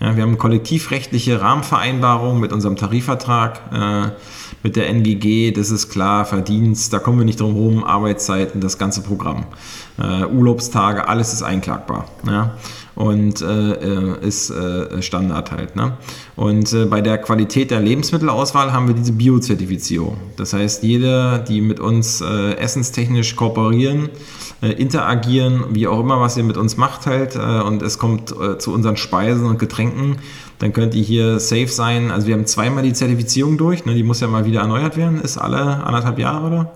[0.01, 4.09] Ja, wir haben kollektivrechtliche Rahmenvereinbarung mit unserem Tarifvertrag, äh,
[4.63, 8.77] mit der NGG, das ist klar, Verdienst, da kommen wir nicht drum herum, Arbeitszeiten, das
[8.77, 9.45] ganze Programm.
[9.99, 12.05] Äh, Urlaubstage, alles ist einklagbar.
[12.25, 12.57] Ja?
[12.95, 15.75] und äh, äh, ist äh, Standard halt.
[15.75, 15.97] Ne?
[16.35, 20.17] Und äh, bei der Qualität der Lebensmittelauswahl haben wir diese Biozertifizierung.
[20.37, 24.09] Das heißt, jeder, die mit uns äh, essenstechnisch kooperieren,
[24.77, 28.95] interagieren, wie auch immer, was ihr mit uns macht halt, und es kommt zu unseren
[28.95, 30.19] Speisen und Getränken,
[30.63, 32.09] dann könnt ihr hier safe sein.
[32.09, 33.95] Also wir haben zweimal die Zertifizierung durch, ne?
[33.95, 36.71] die muss ja mal wieder erneuert werden, ist alle anderthalb Jahre, oder?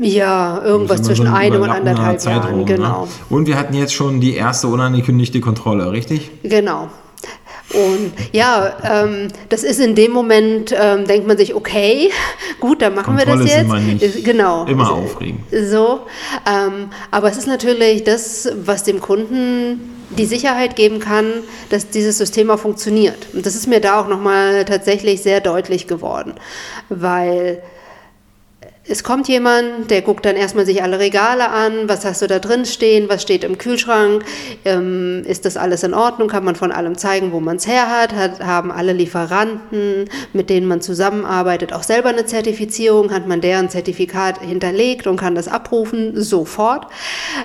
[0.00, 2.64] Ja, irgendwas zwischen so einem und anderthalb Jahren, ne?
[2.64, 3.02] genau.
[3.02, 3.08] Ne?
[3.30, 6.32] Und wir hatten jetzt schon die erste unangekündigte Kontrolle, richtig?
[6.42, 6.88] Genau.
[7.74, 12.10] Und ja, ähm, das ist in dem Moment, ähm, denkt man sich, okay,
[12.60, 13.58] gut, dann machen Kontrolle wir das jetzt.
[13.58, 14.64] Ist immer nicht genau.
[14.66, 15.40] Immer aufregend.
[15.50, 16.00] So,
[16.46, 21.26] ähm, aber es ist natürlich das, was dem Kunden die Sicherheit geben kann,
[21.70, 23.28] dass dieses System auch funktioniert.
[23.32, 26.34] Und das ist mir da auch nochmal tatsächlich sehr deutlich geworden,
[26.88, 27.62] weil
[28.88, 32.40] es kommt jemand, der guckt dann erstmal sich alle Regale an, was hast du da
[32.40, 34.24] drin stehen, was steht im Kühlschrank,
[34.64, 37.88] ähm, ist das alles in Ordnung, kann man von allem zeigen, wo man es her
[37.88, 43.40] hat, hat, haben alle Lieferanten, mit denen man zusammenarbeitet, auch selber eine Zertifizierung, hat man
[43.40, 46.88] deren Zertifikat hinterlegt und kann das abrufen, sofort,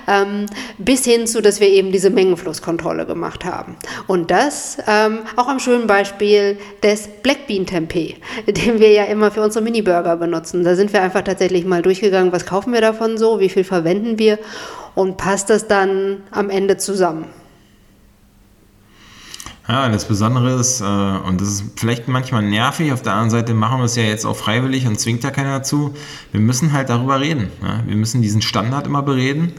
[0.08, 0.46] ähm,
[0.78, 3.76] bis hin zu, dass wir eben diese Mengenflusskontrolle gemacht haben.
[4.08, 8.16] Und das ähm, auch am schönen Beispiel des Black Bean Tempeh,
[8.48, 10.64] den wir ja immer für unsere Mini-Burger benutzen.
[10.64, 14.18] Da sind wir einfach tatsächlich mal durchgegangen, was kaufen wir davon so, wie viel verwenden
[14.18, 14.38] wir
[14.94, 17.26] und passt das dann am Ende zusammen.
[19.68, 23.52] Ja, das Besondere ist, äh, und das ist vielleicht manchmal nervig, auf der anderen Seite
[23.52, 25.94] machen wir es ja jetzt auch freiwillig und zwingt ja keiner dazu.
[26.32, 27.50] Wir müssen halt darüber reden.
[27.62, 27.82] Ja?
[27.86, 29.52] Wir müssen diesen Standard immer bereden.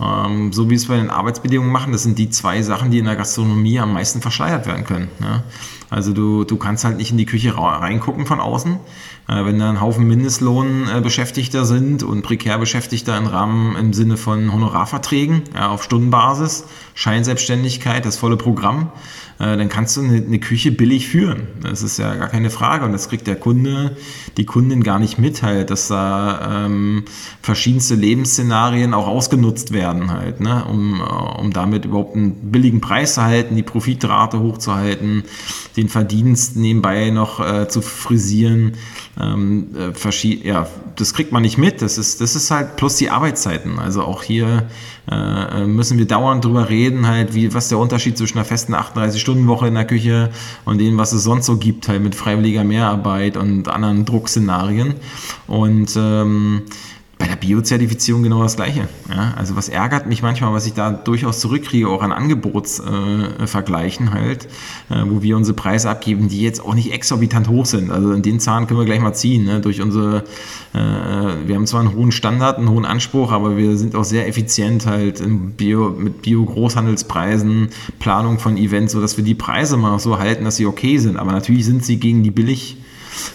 [0.00, 3.04] Ähm, so wie es bei den Arbeitsbedingungen machen, das sind die zwei Sachen, die in
[3.04, 5.08] der Gastronomie am meisten verschleiert werden können.
[5.20, 5.44] Ja?
[5.90, 8.78] Also du, du kannst halt nicht in die Küche reingucken von außen.
[9.28, 14.16] Äh, wenn da ein Haufen Mindestlohnbeschäftigter äh, sind und prekär Beschäftigter im Rahmen im Sinne
[14.16, 18.90] von Honorarverträgen ja, auf Stundenbasis, Scheinselbstständigkeit, das volle Programm,
[19.38, 21.48] dann kannst du eine, eine, Küche billig führen.
[21.60, 22.84] Das ist ja gar keine Frage.
[22.84, 23.96] Und das kriegt der Kunde,
[24.36, 27.04] die Kundin gar nicht mit, halt, dass da ähm,
[27.42, 30.64] verschiedenste Lebensszenarien auch ausgenutzt werden, halt, ne?
[30.64, 35.24] um, äh, um damit überhaupt einen billigen Preis zu halten, die Profitrate hochzuhalten,
[35.76, 38.72] den Verdienst nebenbei noch äh, zu frisieren.
[39.20, 41.82] Ähm, äh, ja, das kriegt man nicht mit.
[41.82, 43.78] Das ist, das ist halt plus die Arbeitszeiten.
[43.78, 44.68] Also auch hier
[45.10, 48.74] äh, äh, müssen wir dauernd drüber reden, halt, wie, was der Unterschied zwischen einer festen
[48.74, 50.30] 38-Stunden-Woche in der Küche
[50.64, 54.94] und dem, was es sonst so gibt, halt mit freiwilliger Mehrarbeit und anderen Druckszenarien.
[55.46, 56.62] Und ähm,
[57.24, 58.86] bei der Biozertifizierung genau das Gleiche.
[59.08, 59.32] Ja?
[59.36, 64.44] Also was ärgert mich manchmal, was ich da durchaus zurückkriege, auch an Angebotsvergleichen äh, halt,
[64.90, 67.90] äh, wo wir unsere Preise abgeben, die jetzt auch nicht exorbitant hoch sind.
[67.90, 69.44] Also in den Zahlen können wir gleich mal ziehen.
[69.44, 69.60] Ne?
[69.60, 70.24] Durch unsere,
[70.74, 70.78] äh,
[71.46, 74.84] wir haben zwar einen hohen Standard, einen hohen Anspruch, aber wir sind auch sehr effizient
[74.84, 75.22] halt
[75.56, 80.66] Bio, mit Bio-Großhandelspreisen, Planung von Events, sodass wir die Preise mal so halten, dass sie
[80.66, 81.16] okay sind.
[81.16, 82.76] Aber natürlich sind sie gegen die billig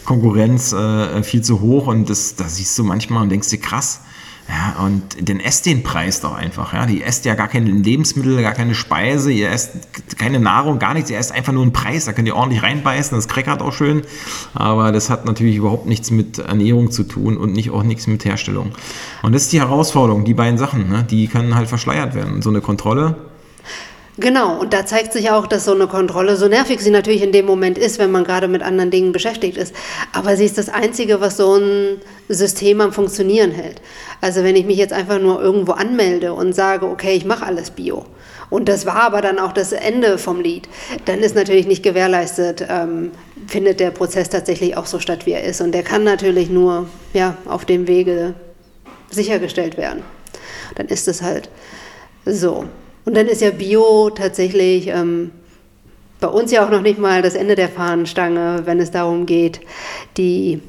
[0.06, 4.02] Konkurrenz äh, viel zu hoch und das, das siehst du manchmal und denkst dir, krass,
[4.50, 6.74] ja, und dann esst den Preis doch einfach.
[6.74, 6.88] Ja.
[6.88, 9.70] Die esst ja gar keine Lebensmittel, gar keine Speise, ihr esst
[10.18, 12.06] keine Nahrung, gar nichts, ihr esst einfach nur einen Preis.
[12.06, 14.02] Da könnt ihr ordentlich reinbeißen, das kreckert auch schön.
[14.56, 18.26] Aber das hat natürlich überhaupt nichts mit Ernährung zu tun und nicht auch nichts mit
[18.26, 18.72] Herstellung.
[19.22, 22.42] Und das ist die Herausforderung, die beiden Sachen, ne, die können halt verschleiert werden.
[22.42, 23.18] So eine Kontrolle
[24.20, 27.32] Genau, und da zeigt sich auch, dass so eine Kontrolle, so nervig sie natürlich in
[27.32, 29.74] dem Moment ist, wenn man gerade mit anderen Dingen beschäftigt ist,
[30.14, 33.82] aber sie ist das Einzige, was so ein System am Funktionieren hält.
[34.20, 37.72] Also wenn ich mich jetzt einfach nur irgendwo anmelde und sage, okay, ich mache alles
[37.72, 38.06] Bio,
[38.50, 40.68] und das war aber dann auch das Ende vom Lied,
[41.06, 43.12] dann ist natürlich nicht gewährleistet, ähm,
[43.48, 45.62] findet der Prozess tatsächlich auch so statt, wie er ist.
[45.62, 48.34] Und der kann natürlich nur ja, auf dem Wege
[49.12, 50.04] sichergestellt werden.
[50.76, 51.50] Dann ist es halt
[52.26, 52.66] so.
[53.10, 55.32] Und dann ist ja Bio tatsächlich ähm,
[56.20, 59.62] bei uns ja auch noch nicht mal das Ende der Fahnenstange, wenn es darum geht,
[60.16, 60.62] die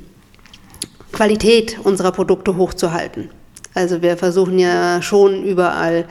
[1.12, 3.28] Qualität unserer Produkte hochzuhalten.
[3.74, 6.06] Also wir versuchen ja schon überall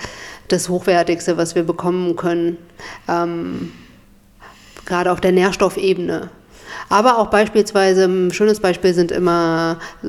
[0.50, 2.58] das Hochwertigste, was wir bekommen können,
[3.08, 3.72] ähm,
[4.86, 6.30] gerade auf der Nährstoffebene
[6.90, 10.08] aber auch beispielsweise, ein schönes Beispiel sind immer äh,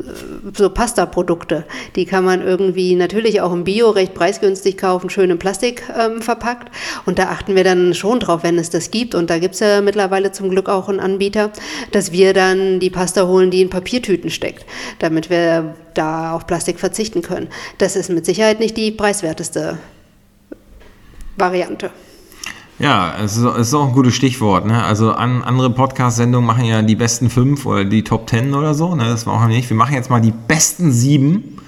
[0.57, 1.65] so Pasta-Produkte.
[1.95, 6.23] Die kann man irgendwie natürlich auch im Bio recht preisgünstig kaufen, schön in Plastik ähm,
[6.23, 6.75] verpackt.
[7.07, 9.15] Und da achten wir dann schon drauf, wenn es das gibt.
[9.15, 11.51] Und da gibt es ja mittlerweile zum Glück auch einen Anbieter,
[11.93, 14.65] dass wir dann die Pasta holen, die in Papiertüten steckt,
[14.99, 17.49] damit wir da auf Plastik verzichten können.
[17.79, 19.79] Das ist mit Sicherheit nicht die preiswerteste
[21.37, 21.91] Variante.
[22.81, 24.65] Ja, es ist, es ist, auch ein gutes Stichwort.
[24.65, 24.83] Ne?
[24.83, 28.95] Also an, andere Podcast-Sendungen machen ja die besten fünf oder die Top Ten oder so.
[28.95, 29.05] Ne?
[29.05, 29.69] Das war auch nicht.
[29.69, 31.59] Wir machen jetzt mal die besten sieben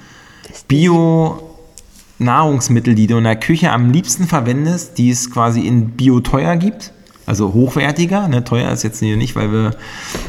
[0.69, 6.57] Bio-Nahrungsmittel, die du in der Küche am liebsten verwendest, die es quasi in Bio teuer
[6.57, 6.95] gibt.
[7.27, 8.43] Also hochwertiger, ne?
[8.43, 9.73] teuer ist jetzt nicht, weil wir,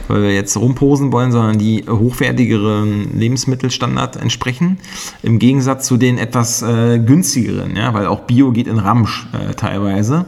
[0.09, 4.79] weil wir jetzt rumposen wollen, sondern die hochwertigeren Lebensmittelstandard entsprechen.
[5.21, 7.93] Im Gegensatz zu den etwas äh, günstigeren, ja?
[7.93, 10.25] weil auch Bio geht in Ramsch äh, teilweise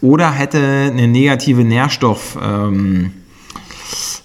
[0.00, 3.12] oder hätte eine negative Nährstoff, ähm,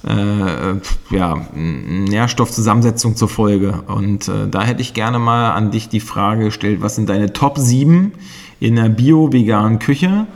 [0.08, 3.84] äh, ja, Nährstoffzusammensetzung zur Folge.
[3.88, 7.34] Und äh, da hätte ich gerne mal an dich die Frage gestellt, was sind deine
[7.34, 8.14] Top 7
[8.60, 10.28] in der bio-veganen Küche?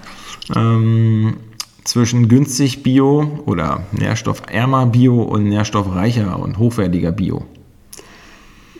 [0.55, 1.37] Ähm,
[1.83, 7.45] zwischen günstig Bio oder nährstoffärmer Bio und nährstoffreicher und hochwertiger Bio?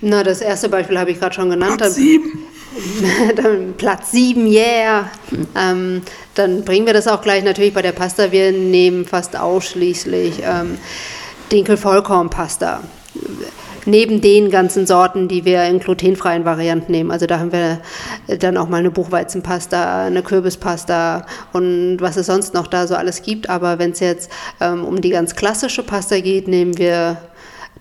[0.02, 1.78] Na, das erste Beispiel habe ich gerade schon genannt.
[1.78, 2.24] Platz 7.
[3.36, 5.10] dann Platz 7, yeah.
[5.56, 6.02] Ähm,
[6.34, 8.32] dann bringen wir das auch gleich natürlich bei der Pasta.
[8.32, 10.78] Wir nehmen fast ausschließlich ähm,
[11.52, 12.82] Dinkel-Vollkornpasta.
[13.88, 17.12] Neben den ganzen Sorten, die wir in glutenfreien Varianten nehmen.
[17.12, 17.82] Also da haben wir
[18.40, 23.22] dann auch mal eine Buchweizenpasta, eine Kürbispasta und was es sonst noch da so alles
[23.22, 23.48] gibt.
[23.48, 27.18] Aber wenn es jetzt ähm, um die ganz klassische Pasta geht, nehmen wir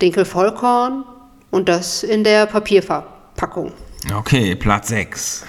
[0.03, 1.05] Dinkel-Vollkorn
[1.51, 3.73] und das in der Papierverpackung.
[4.13, 5.45] Okay, Platz 6.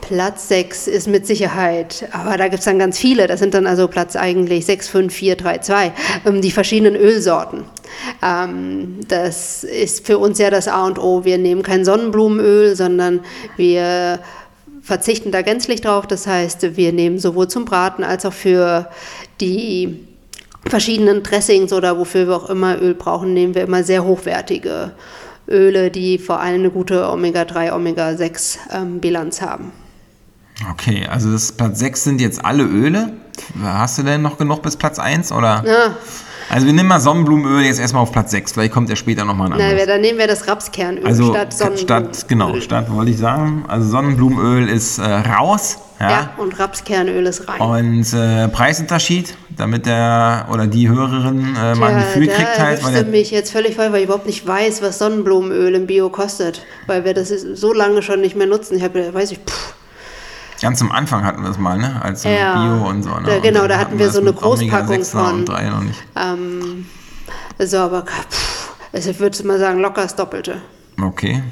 [0.00, 3.66] Platz 6 ist mit Sicherheit, aber da gibt es dann ganz viele, das sind dann
[3.66, 5.92] also Platz eigentlich 6, 5, 4, 3, 2,
[6.42, 7.64] die verschiedenen Ölsorten.
[8.22, 11.24] Ähm, das ist für uns ja das A und O.
[11.24, 13.20] Wir nehmen kein Sonnenblumenöl, sondern
[13.56, 14.20] wir
[14.80, 16.06] verzichten da gänzlich drauf.
[16.06, 18.88] Das heißt, wir nehmen sowohl zum Braten als auch für
[19.40, 20.06] die
[20.68, 24.92] verschiedenen Dressings oder wofür wir auch immer Öl brauchen, nehmen wir immer sehr hochwertige Öle,
[25.48, 29.72] die vor allem eine gute Omega-3, Omega-6-Bilanz ähm, haben.
[30.70, 33.12] Okay, also das Platz 6 sind jetzt alle Öle.
[33.62, 35.62] Hast du denn noch genug bis Platz 1 oder?
[35.66, 35.96] Ja.
[36.48, 38.52] Also wir nehmen mal Sonnenblumenöl jetzt erstmal auf Platz 6.
[38.52, 39.74] Vielleicht kommt ja später nochmal ein anderes.
[39.78, 42.14] Na, dann nehmen wir das Rapskernöl also, statt Sonnenblumenöl.
[42.14, 43.64] Statt, genau, statt wollte ich sagen.
[43.68, 45.78] Also Sonnenblumenöl ist äh, raus.
[45.98, 46.10] Ja?
[46.10, 47.60] ja, und Rapskernöl ist rein.
[47.60, 52.82] Und äh, Preisunterschied, damit der oder die Hörerin äh, mal ein Gefühl kriegt halt.
[52.82, 56.10] Das stimmt mich jetzt völlig voll, weil ich überhaupt nicht weiß, was Sonnenblumenöl im Bio
[56.10, 56.66] kostet.
[56.86, 58.76] Weil wir das so lange schon nicht mehr nutzen.
[58.76, 59.74] Ich habe, weiß ich, pff,
[60.60, 62.00] Ganz am Anfang hatten wir es mal, ne?
[62.02, 63.10] Als ja, Bio und so.
[63.10, 63.26] Ne?
[63.26, 65.34] Da, genau, da hatten wir so eine Großpackung von.
[65.34, 66.02] Und 3 noch nicht.
[66.16, 66.86] Ähm,
[67.58, 70.62] so, aber pff, also ich würde mal sagen, locker das Doppelte.
[71.00, 71.42] Okay,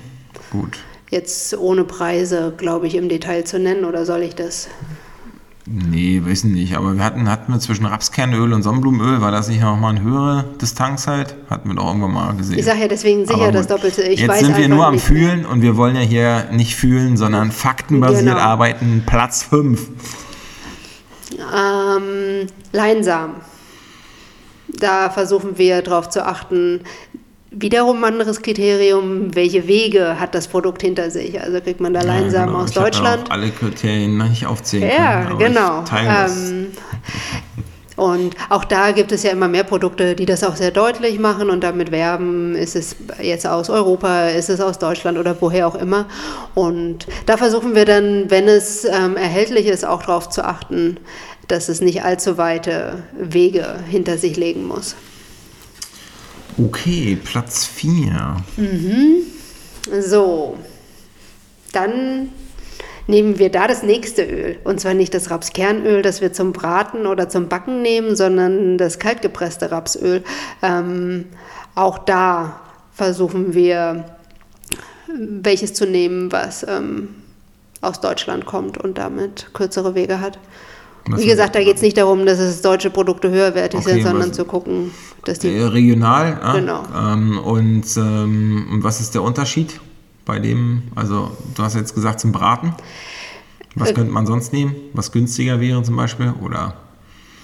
[0.50, 0.78] gut.
[1.14, 4.66] Jetzt ohne Preise, glaube ich, im Detail zu nennen, oder soll ich das?
[5.64, 6.76] Nee, wissen nicht.
[6.76, 10.44] Aber wir hatten, hatten wir zwischen Rapskernöl und Sonnenblumenöl, war das nicht nochmal eine höhere
[10.60, 11.36] Distanz halt?
[11.48, 12.58] Hatten wir doch irgendwann mal gesehen.
[12.58, 14.02] Ich sage ja deswegen sicher das Doppelte.
[14.02, 15.50] Ich Jetzt sind wir nur am Fühlen mehr.
[15.50, 18.36] und wir wollen ja hier nicht fühlen, sondern faktenbasiert genau.
[18.36, 19.04] arbeiten.
[19.06, 19.88] Platz 5.
[21.56, 23.36] Ähm, Leinsamen.
[24.66, 26.80] Da versuchen wir darauf zu achten,
[27.56, 31.40] Wiederum ein anderes Kriterium, welche Wege hat das Produkt hinter sich?
[31.40, 32.58] Also kriegt man da Leinsamen ja, genau.
[32.58, 33.28] aus ich Deutschland?
[33.28, 35.40] Auch alle Kriterien nicht aufzählen ja, können.
[35.40, 35.84] Ja, genau.
[35.96, 36.66] Ähm,
[37.96, 41.48] und auch da gibt es ja immer mehr Produkte, die das auch sehr deutlich machen
[41.48, 45.76] und damit werben, ist es jetzt aus Europa, ist es aus Deutschland oder woher auch
[45.76, 46.06] immer.
[46.54, 50.96] Und da versuchen wir dann, wenn es ähm, erhältlich ist, auch darauf zu achten,
[51.46, 54.96] dass es nicht allzu weite Wege hinter sich legen muss.
[56.56, 58.36] Okay, Platz 4.
[58.56, 59.22] Mhm.
[60.00, 60.56] So,
[61.72, 62.30] dann
[63.08, 64.58] nehmen wir da das nächste Öl.
[64.62, 68.98] Und zwar nicht das Rapskernöl, das wir zum Braten oder zum Backen nehmen, sondern das
[68.98, 70.22] kaltgepresste Rapsöl.
[70.62, 71.26] Ähm,
[71.74, 72.60] auch da
[72.92, 74.04] versuchen wir,
[75.08, 77.16] welches zu nehmen, was ähm,
[77.80, 80.38] aus Deutschland kommt und damit kürzere Wege hat.
[81.06, 84.32] Wie gesagt, da geht es nicht darum, dass es deutsche Produkte höherwertig okay, sind, sondern
[84.32, 84.90] zu gucken,
[85.24, 85.48] dass die.
[85.48, 86.82] Regional, ah, genau.
[86.96, 89.80] Ähm, und, ähm, und was ist der Unterschied
[90.24, 90.84] bei dem?
[90.94, 92.74] Also, du hast jetzt gesagt zum Braten.
[93.74, 94.74] Was äh, könnte man sonst nehmen?
[94.92, 96.32] Was günstiger wäre zum Beispiel?
[96.42, 96.74] Oder?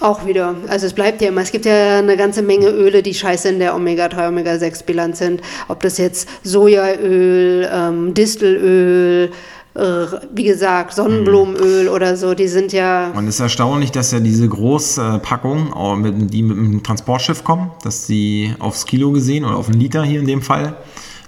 [0.00, 0.54] Auch wieder.
[0.68, 1.42] Also es bleibt ja immer.
[1.42, 5.42] Es gibt ja eine ganze Menge Öle, die scheiße in der Omega-3, Omega-6-Bilanz sind.
[5.68, 9.30] Ob das jetzt Sojaöl, ähm, Distelöl, äh,
[9.74, 11.94] wie gesagt, Sonnenblumenöl mhm.
[11.94, 13.12] oder so, die sind ja.
[13.14, 18.54] Und es ist erstaunlich, dass ja diese Großpackungen, die mit dem Transportschiff kommen, dass sie
[18.59, 20.76] aufs Kilo gesehen oder auf einen Liter hier in dem Fall,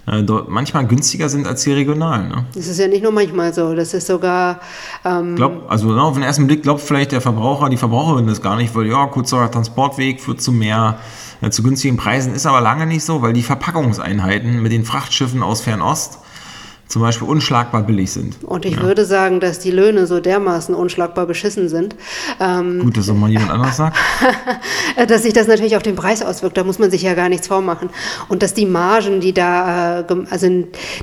[0.05, 2.27] äh, manchmal günstiger sind als die regionalen.
[2.27, 2.45] Ne?
[2.53, 4.59] Das ist ja nicht nur manchmal so, das ist sogar.
[5.05, 8.41] Ähm glaub, also ne, auf den ersten Blick glaubt vielleicht der Verbraucher, die Verbraucherin das
[8.41, 10.97] gar nicht, weil ja, kurzer Transportweg führt zu mehr,
[11.39, 15.41] äh, zu günstigen Preisen, ist aber lange nicht so, weil die Verpackungseinheiten mit den Frachtschiffen
[15.41, 16.19] aus Fernost
[16.87, 18.43] zum Beispiel unschlagbar billig sind.
[18.43, 18.83] Und ich ja.
[18.83, 21.95] würde sagen, dass die Löhne so dermaßen unschlagbar beschissen sind.
[22.39, 23.97] Ähm, Gut, dass auch mal jemand anderes sagt.
[25.07, 27.47] dass sich das natürlich auf den Preis auswirkt, da muss man sich ja gar nichts
[27.47, 27.89] vormachen.
[28.27, 30.47] Und dass die Margen, die da, äh, also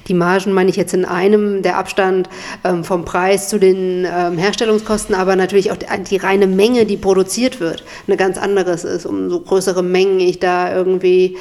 [0.06, 2.28] die Margen meine ich jetzt in einem, der Abstand
[2.62, 7.58] ähm, vom Preis zu den ähm, Herstellungskosten, aber natürlich auch die reine Menge, die produziert
[7.58, 9.06] wird, eine ganz anderes ist.
[9.06, 11.36] Umso größere Mengen ich da irgendwie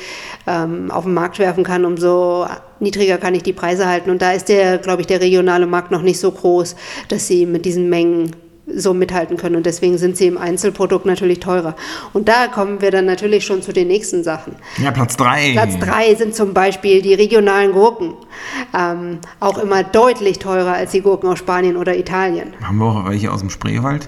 [0.47, 2.47] ähm, auf den Markt werfen kann, umso
[2.81, 4.09] niedriger kann ich die Preise halten.
[4.09, 6.75] Und da ist der, glaube ich, der regionale Markt noch nicht so groß,
[7.07, 8.31] dass sie mit diesen Mengen
[8.75, 9.55] so mithalten können.
[9.55, 11.75] Und deswegen sind sie im Einzelprodukt natürlich teurer.
[12.13, 14.55] Und da kommen wir dann natürlich schon zu den nächsten Sachen.
[14.77, 15.53] Ja, Platz drei.
[15.53, 18.13] Platz drei sind zum Beispiel die regionalen Gurken.
[18.77, 22.53] Ähm, auch immer deutlich teurer als die Gurken aus Spanien oder Italien.
[22.61, 24.07] Haben wir auch welche aus dem Spreewald?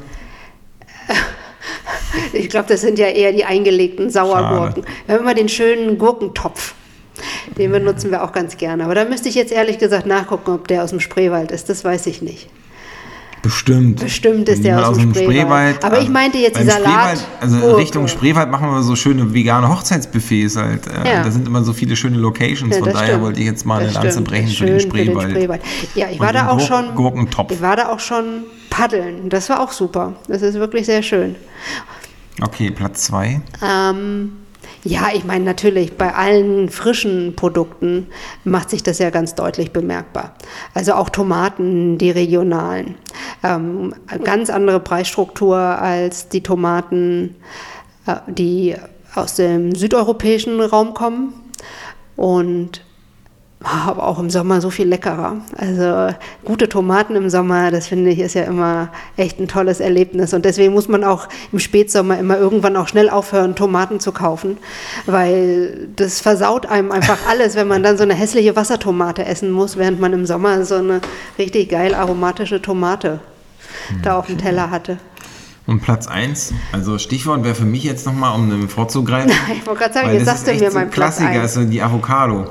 [2.33, 4.83] ich glaube, das sind ja eher die eingelegten Sauergurken.
[4.83, 4.95] Schade.
[5.05, 6.75] Wir haben immer den schönen Gurkentopf.
[7.57, 8.85] Den benutzen wir auch ganz gerne.
[8.85, 11.69] Aber da müsste ich jetzt ehrlich gesagt nachgucken, ob der aus dem Spreewald ist.
[11.69, 12.49] Das weiß ich nicht.
[13.41, 14.01] Bestimmt.
[14.01, 15.77] Bestimmt ist der aus, dem Spreewald.
[15.77, 15.83] Spreewald.
[15.83, 17.25] Aber ich meinte jetzt die Salat.
[17.39, 20.85] Also in Richtung Spreewald machen wir so schöne vegane Hochzeitsbuffets halt.
[20.85, 21.23] Äh, ja.
[21.23, 22.75] Da sind immer so viele schöne Locations.
[22.75, 23.23] Ja, Von daher stimmt.
[23.23, 25.21] wollte ich jetzt mal eine Lanze brechen für den, Spreewald.
[25.21, 25.61] für den, Spreewald.
[25.95, 26.93] Ja, ich war da auch schon.
[26.93, 27.51] Gurkentopf.
[27.51, 29.29] Ich war da auch schon paddeln.
[29.29, 30.13] Das war auch super.
[30.27, 31.35] Das ist wirklich sehr schön.
[32.41, 33.41] Okay, Platz zwei.
[33.63, 34.33] Ähm,
[34.83, 38.07] ja, ich meine natürlich, bei allen frischen Produkten
[38.43, 40.35] macht sich das ja ganz deutlich bemerkbar.
[40.73, 42.95] Also auch Tomaten, die regionalen.
[43.43, 47.35] Ähm, ganz andere Preisstruktur als die Tomaten,
[48.07, 48.75] äh, die
[49.13, 51.33] aus dem südeuropäischen Raum kommen.
[52.15, 52.83] Und
[53.63, 55.37] aber auch im Sommer so viel leckerer.
[55.55, 60.33] Also gute Tomaten im Sommer, das finde ich, ist ja immer echt ein tolles Erlebnis.
[60.33, 64.57] Und deswegen muss man auch im Spätsommer immer irgendwann auch schnell aufhören, Tomaten zu kaufen,
[65.05, 69.77] weil das versaut einem einfach alles, wenn man dann so eine hässliche Wassertomate essen muss,
[69.77, 71.01] während man im Sommer so eine
[71.37, 73.19] richtig geil aromatische Tomate
[73.89, 74.01] mhm.
[74.01, 74.97] da auf dem Teller hatte.
[75.67, 79.31] Und Platz 1, also Stichwort wäre für mich jetzt nochmal, um vorzugreifen.
[79.53, 82.49] ich wollte gerade sagen, jetzt sagst du mir mein Platz Klassiker ist so die Avocado.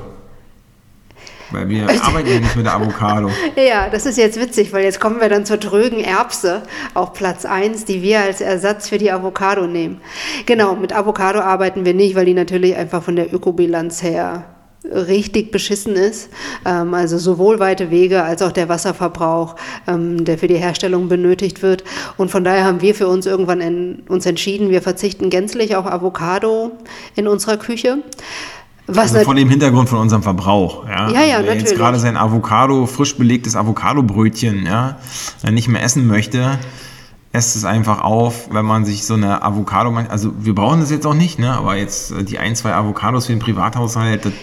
[1.51, 3.29] Weil wir arbeiten ja nicht mit der Avocado.
[3.55, 7.45] ja, das ist jetzt witzig, weil jetzt kommen wir dann zur trögen Erbse auf Platz
[7.45, 10.01] 1, die wir als Ersatz für die Avocado nehmen.
[10.45, 14.45] Genau, mit Avocado arbeiten wir nicht, weil die natürlich einfach von der Ökobilanz her
[14.83, 16.29] richtig beschissen ist.
[16.65, 19.55] Ähm, also sowohl weite Wege als auch der Wasserverbrauch,
[19.87, 21.83] ähm, der für die Herstellung benötigt wird.
[22.17, 25.85] Und von daher haben wir für uns irgendwann in, uns entschieden, wir verzichten gänzlich auf
[25.85, 26.71] Avocado
[27.15, 27.99] in unserer Küche.
[28.95, 30.87] Was also vor dem Hintergrund von unserem Verbrauch.
[30.87, 31.61] Ja, ja, ja Wer natürlich.
[31.61, 34.97] jetzt gerade sein Avocado, frisch belegtes Avocado-Brötchen, ja,
[35.49, 36.59] nicht mehr essen möchte,
[37.33, 41.05] esst es einfach auf, wenn man sich so eine Avocado, also wir brauchen das jetzt
[41.05, 44.33] auch nicht, ne, aber jetzt äh, die ein, zwei Avocados für den Privathaushalt, das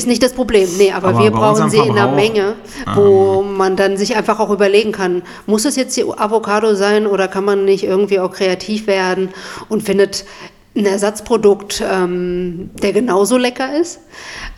[0.00, 2.54] ist nicht das Problem, nee, aber, aber wir brauchen sie in einer Menge,
[2.94, 7.06] wo ähm, man dann sich einfach auch überlegen kann, muss es jetzt die Avocado sein
[7.06, 9.30] oder kann man nicht irgendwie auch kreativ werden
[9.70, 10.26] und findet
[10.76, 14.00] ein Ersatzprodukt, ähm, der genauso lecker ist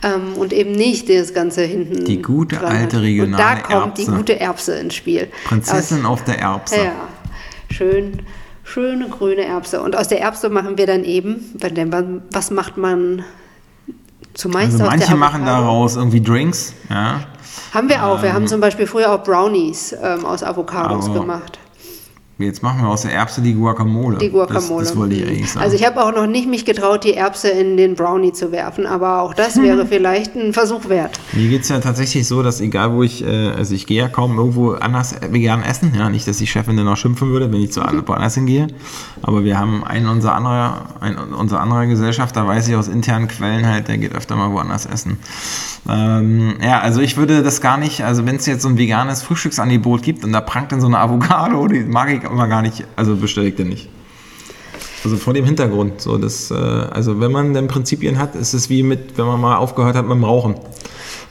[0.03, 2.05] ähm, und eben nicht das Ganze hinten.
[2.05, 4.05] Die gute alte regionale Und da kommt Erbse.
[4.05, 5.29] die gute Erbse ins Spiel.
[5.45, 6.75] Prinzessin aus, auf der Erbse.
[6.75, 6.93] Ja,
[7.71, 8.21] schön,
[8.63, 9.81] schöne grüne Erbse.
[9.81, 11.51] Und aus der Erbse machen wir dann eben,
[12.31, 13.23] was macht man
[14.35, 17.21] zumeist also manche machen daraus irgendwie Drinks, ja.
[17.73, 18.21] Haben wir auch.
[18.21, 21.59] Wir ähm, haben zum Beispiel früher auch Brownies ähm, aus Avocados gemacht.
[22.39, 24.17] Jetzt machen wir aus der Erbse die Guacamole.
[24.17, 24.79] Die Guacamole.
[24.79, 25.63] Das, das wollte ich eigentlich sagen.
[25.63, 28.87] Also ich habe auch noch nicht mich getraut, die Erbse in den Brownie zu werfen,
[28.87, 31.19] aber auch das wäre vielleicht ein Versuch wert.
[31.33, 34.07] Mir geht es ja tatsächlich so, dass egal wo ich, äh, also ich gehe ja
[34.07, 37.61] kaum irgendwo anders vegan essen, ja, nicht, dass die Chefin dann auch schimpfen würde, wenn
[37.61, 38.07] ich zu mhm.
[38.07, 38.67] woanders hingehe,
[39.21, 43.27] aber wir haben einen unserer anderer, ein, unser anderer Gesellschaft, da weiß ich aus internen
[43.27, 45.19] Quellen halt, der geht öfter mal woanders essen.
[45.87, 49.21] Ähm, ja, also ich würde das gar nicht, also wenn es jetzt so ein veganes
[49.21, 52.85] Frühstücksangebot gibt und da prangt dann so eine Avocado, die mag ich immer gar nicht,
[52.95, 53.89] also bestelle ich den nicht.
[55.03, 56.01] Also vor dem Hintergrund.
[56.01, 59.39] So, das, äh, also wenn man dann Prinzipien hat, ist es wie mit, wenn man
[59.39, 60.55] mal aufgehört hat mit dem Rauchen.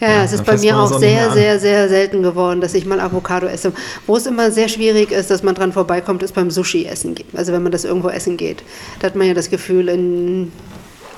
[0.00, 2.98] Ja, ja, es ist bei mir auch sehr, sehr, sehr selten geworden, dass ich mal
[3.00, 3.72] Avocado esse.
[4.06, 7.14] Wo es immer sehr schwierig ist, dass man dran vorbeikommt, ist beim Sushi-Essen.
[7.34, 8.64] Also wenn man das irgendwo essen geht.
[8.98, 10.50] Da hat man ja das Gefühl, in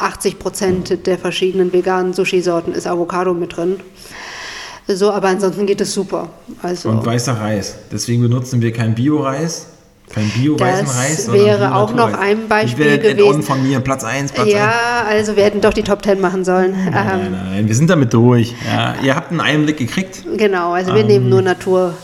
[0.01, 3.81] 80 Prozent der verschiedenen veganen Sushi-Sorten ist Avocado mit drin.
[4.87, 6.29] So, aber ansonsten geht es super.
[6.63, 7.77] Also Und weißer Reis.
[7.91, 9.67] Deswegen benutzen wir kein Bio-Reis.
[10.13, 11.27] Kein bio-weißen Reis.
[11.27, 13.43] Das wäre auch noch ein Beispiel gewesen.
[13.43, 15.19] von mir, Platz 1, Platz Ja, 1.
[15.19, 16.73] also wir hätten doch die Top 10 machen sollen.
[16.73, 18.55] Nein, nein, ähm, nein, wir sind damit durch.
[18.71, 20.23] Ja, ihr habt einen Einblick gekriegt.
[20.37, 21.95] Genau, also wir ähm, nehmen nur Natur.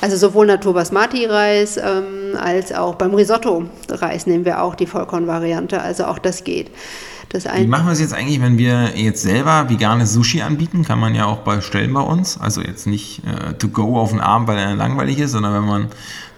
[0.00, 4.86] Also sowohl Natur Basmati Reis ähm, als auch beim Risotto Reis nehmen wir auch die
[4.86, 5.80] Vollkornvariante.
[5.80, 6.70] Also auch das geht.
[7.32, 10.84] Das Wie machen wir es jetzt eigentlich, wenn wir jetzt selber veganes Sushi anbieten?
[10.84, 12.38] Kann man ja auch bestellen bei uns.
[12.38, 15.66] Also jetzt nicht äh, to go auf den Abend, weil er langweilig ist, sondern wenn
[15.66, 15.88] man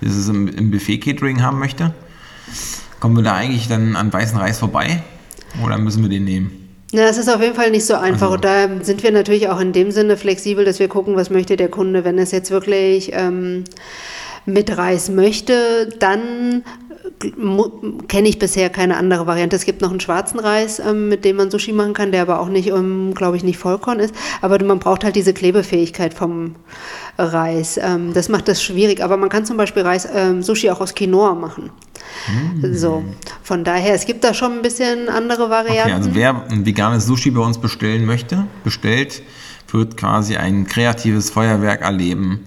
[0.01, 1.93] dieses im, im Buffet-Catering haben möchte.
[3.01, 5.03] Kommen wir da eigentlich dann an weißen Reis vorbei?
[5.65, 6.53] Oder müssen wir den nehmen?
[6.93, 8.31] Na, es ist auf jeden Fall nicht so einfach.
[8.31, 8.35] Also.
[8.35, 11.57] Und da sind wir natürlich auch in dem Sinne flexibel, dass wir gucken, was möchte
[11.57, 12.05] der Kunde.
[12.05, 13.65] Wenn es jetzt wirklich ähm,
[14.47, 16.63] mit Reis möchte, dann
[18.09, 19.57] kenne ich bisher keine andere Variante.
[19.57, 22.41] Es gibt noch einen schwarzen Reis, ähm, mit dem man Sushi machen kann, der aber
[22.41, 24.15] auch nicht, um, glaube ich, nicht Vollkorn ist.
[24.41, 26.55] Aber man braucht halt diese Klebefähigkeit vom
[27.19, 27.79] Reis.
[27.83, 29.03] Ähm, das macht das schwierig.
[29.03, 31.71] Aber man kann zum Beispiel Reis, ähm, Sushi auch aus Quinoa machen.
[32.29, 32.75] Mm.
[32.75, 33.05] So,
[33.43, 35.83] von daher, es gibt da schon ein bisschen andere Varianten.
[35.83, 39.23] Okay, also wer ein veganes Sushi bei uns bestellen möchte, bestellt,
[39.71, 42.47] wird quasi ein kreatives Feuerwerk erleben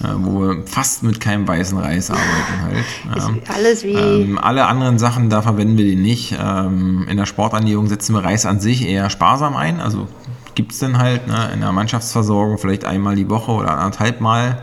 [0.00, 2.84] wo wir fast mit keinem weißen Reis arbeiten halt.
[3.16, 3.54] Ja.
[3.54, 3.94] Alles wie.
[3.94, 6.36] Ähm, alle anderen Sachen, da verwenden wir den nicht.
[6.40, 9.80] Ähm, in der Sporternährung setzen wir Reis an sich eher sparsam ein.
[9.80, 10.06] Also
[10.54, 14.62] gibt es dann halt ne, in der Mannschaftsversorgung vielleicht einmal die Woche oder anderthalb Mal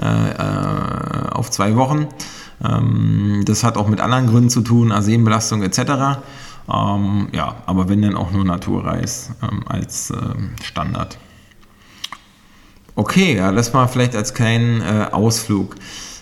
[0.00, 2.08] äh, äh, auf zwei Wochen.
[2.64, 5.78] Ähm, das hat auch mit anderen Gründen zu tun, Arsenbelastung etc.
[6.72, 11.18] Ähm, ja, aber wenn dann auch nur Naturreis ähm, als ähm, Standard.
[12.98, 15.76] Okay, ja, das mal vielleicht als kleinen äh, Ausflug.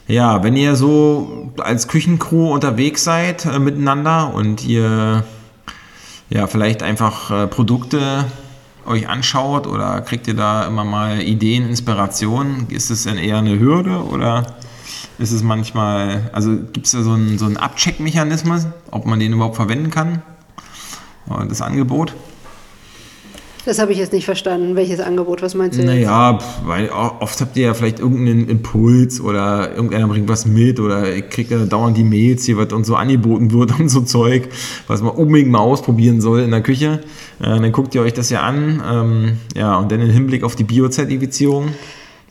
[0.09, 5.23] Ja, wenn ihr so als Küchencrew unterwegs seid äh, miteinander und ihr
[6.31, 8.25] ja vielleicht einfach äh, Produkte
[8.87, 13.57] euch anschaut oder kriegt ihr da immer mal Ideen, Inspirationen, ist es denn eher eine
[13.57, 14.57] Hürde oder
[15.19, 19.33] ist es manchmal, also gibt es da so einen, so einen Abcheckmechanismus, ob man den
[19.33, 20.23] überhaupt verwenden kann,
[21.49, 22.15] das Angebot?
[23.67, 24.77] Das habe ich jetzt nicht verstanden.
[24.77, 25.41] Welches Angebot?
[25.41, 25.85] Was meinst du?
[25.85, 31.15] Naja, weil oft habt ihr ja vielleicht irgendeinen Impuls oder irgendeiner bringt was mit oder
[31.15, 34.49] ihr kriegt ja dauernd die Mails hier, was uns so angeboten wird und so Zeug,
[34.87, 37.01] was man unbedingt mal ausprobieren soll in der Küche.
[37.41, 38.83] Äh, dann guckt ihr euch das ja an.
[38.87, 41.69] Ähm, ja, und dann im Hinblick auf die Biozertifizierung.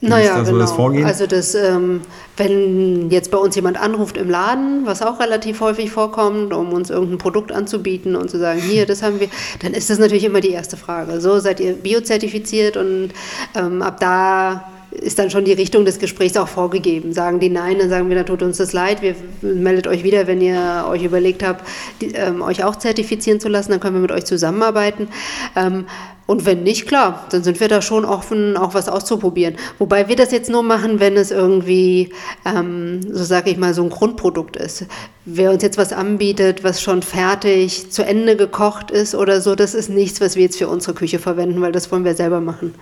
[0.04, 0.62] Wie naja, da so genau.
[0.62, 1.06] Das Vorgehen?
[1.06, 2.02] Also das, ähm,
[2.36, 6.90] wenn jetzt bei uns jemand anruft im Laden, was auch relativ häufig vorkommt, um uns
[6.90, 9.28] irgendein Produkt anzubieten und zu sagen, hier, das haben wir,
[9.60, 11.20] dann ist das natürlich immer die erste Frage.
[11.20, 13.10] So, seid ihr biozertifiziert und
[13.54, 14.64] ähm, ab da
[14.94, 17.12] ist dann schon die Richtung des Gesprächs auch vorgegeben.
[17.12, 20.26] Sagen die Nein, dann sagen wir, dann tut uns das leid, wir meldet euch wieder,
[20.26, 21.66] wenn ihr euch überlegt habt,
[22.00, 25.08] die, ähm, euch auch zertifizieren zu lassen, dann können wir mit euch zusammenarbeiten.
[25.56, 25.86] Ähm,
[26.26, 29.56] und wenn nicht, klar, dann sind wir da schon offen, auch was auszuprobieren.
[29.78, 32.14] Wobei wir das jetzt nur machen, wenn es irgendwie,
[32.46, 34.86] ähm, so sage ich mal, so ein Grundprodukt ist.
[35.26, 39.74] Wer uns jetzt was anbietet, was schon fertig zu Ende gekocht ist oder so, das
[39.74, 42.74] ist nichts, was wir jetzt für unsere Küche verwenden, weil das wollen wir selber machen.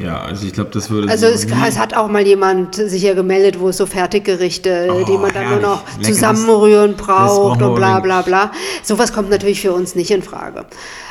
[0.00, 1.08] Ja, also ich glaube, das würde.
[1.08, 5.04] Also es, es, hat auch mal jemand sich ja gemeldet, wo es so Fertiggerichte, oh,
[5.04, 5.62] die man dann herrlich.
[5.62, 8.50] nur noch zusammenrühren braucht und bla bla bla.
[8.82, 10.66] Sowas kommt natürlich für uns nicht in Frage.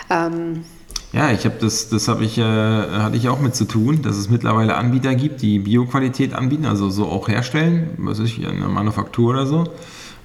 [0.10, 0.66] Ähm,
[1.14, 4.18] ja, ich habe das, das habe ich, äh, hatte ich auch mit zu tun, dass
[4.18, 8.68] es mittlerweile Anbieter gibt, die Bioqualität anbieten, also so auch herstellen, was weiß ich, eine
[8.68, 9.66] Manufaktur oder so.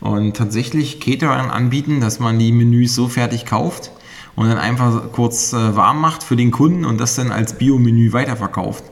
[0.01, 3.91] Und tatsächlich Caterern anbieten, dass man die Menüs so fertig kauft,
[4.39, 8.13] und dann einfach kurz äh, warm macht für den Kunden und das dann als Biomenü
[8.13, 8.85] weiterverkauft.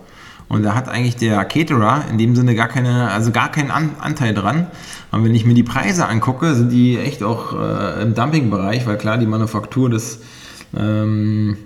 [0.49, 3.91] Und da hat eigentlich der Caterer in dem Sinne gar keine, also gar keinen An
[4.01, 4.67] Anteil dran.
[5.13, 8.99] Und wenn ich mir die Preise angucke, sind die echt auch äh, im Dumpingbereich, weil
[8.99, 10.21] klar, die Manufaktur des
[10.77, 11.57] ähm,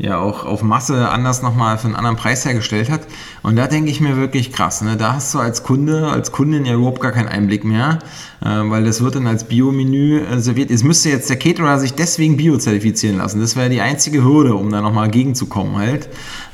[0.00, 3.02] ja auch auf Masse anders nochmal für einen anderen Preis hergestellt hat.
[3.42, 4.80] Und da denke ich mir wirklich krass.
[4.80, 4.96] Ne?
[4.96, 7.98] Da hast du als Kunde, als Kundin ja überhaupt gar keinen Einblick mehr,
[8.42, 10.70] äh, weil das wird dann als Biomenü äh, serviert.
[10.70, 13.40] Es müsste jetzt der Caterer sich deswegen bio-zertifizieren lassen.
[13.40, 16.08] Das wäre die einzige Hürde, um da nochmal gegenzukommen halt,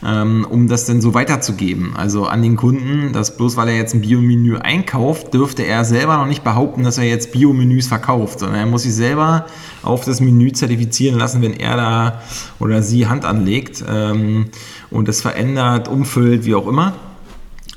[0.04, 1.94] ähm, um das dann so weiterzugeben.
[1.96, 6.16] Also an den Kunden, dass bloß weil er jetzt ein Biomenü einkauft, dürfte er selber
[6.16, 9.46] noch nicht behaupten, dass er jetzt Biomenüs verkauft, sondern er muss sich selber
[9.86, 12.22] auf das Menü zertifizieren lassen, wenn er da
[12.58, 14.46] oder sie Hand anlegt ähm,
[14.90, 16.94] und es verändert, umfüllt, wie auch immer.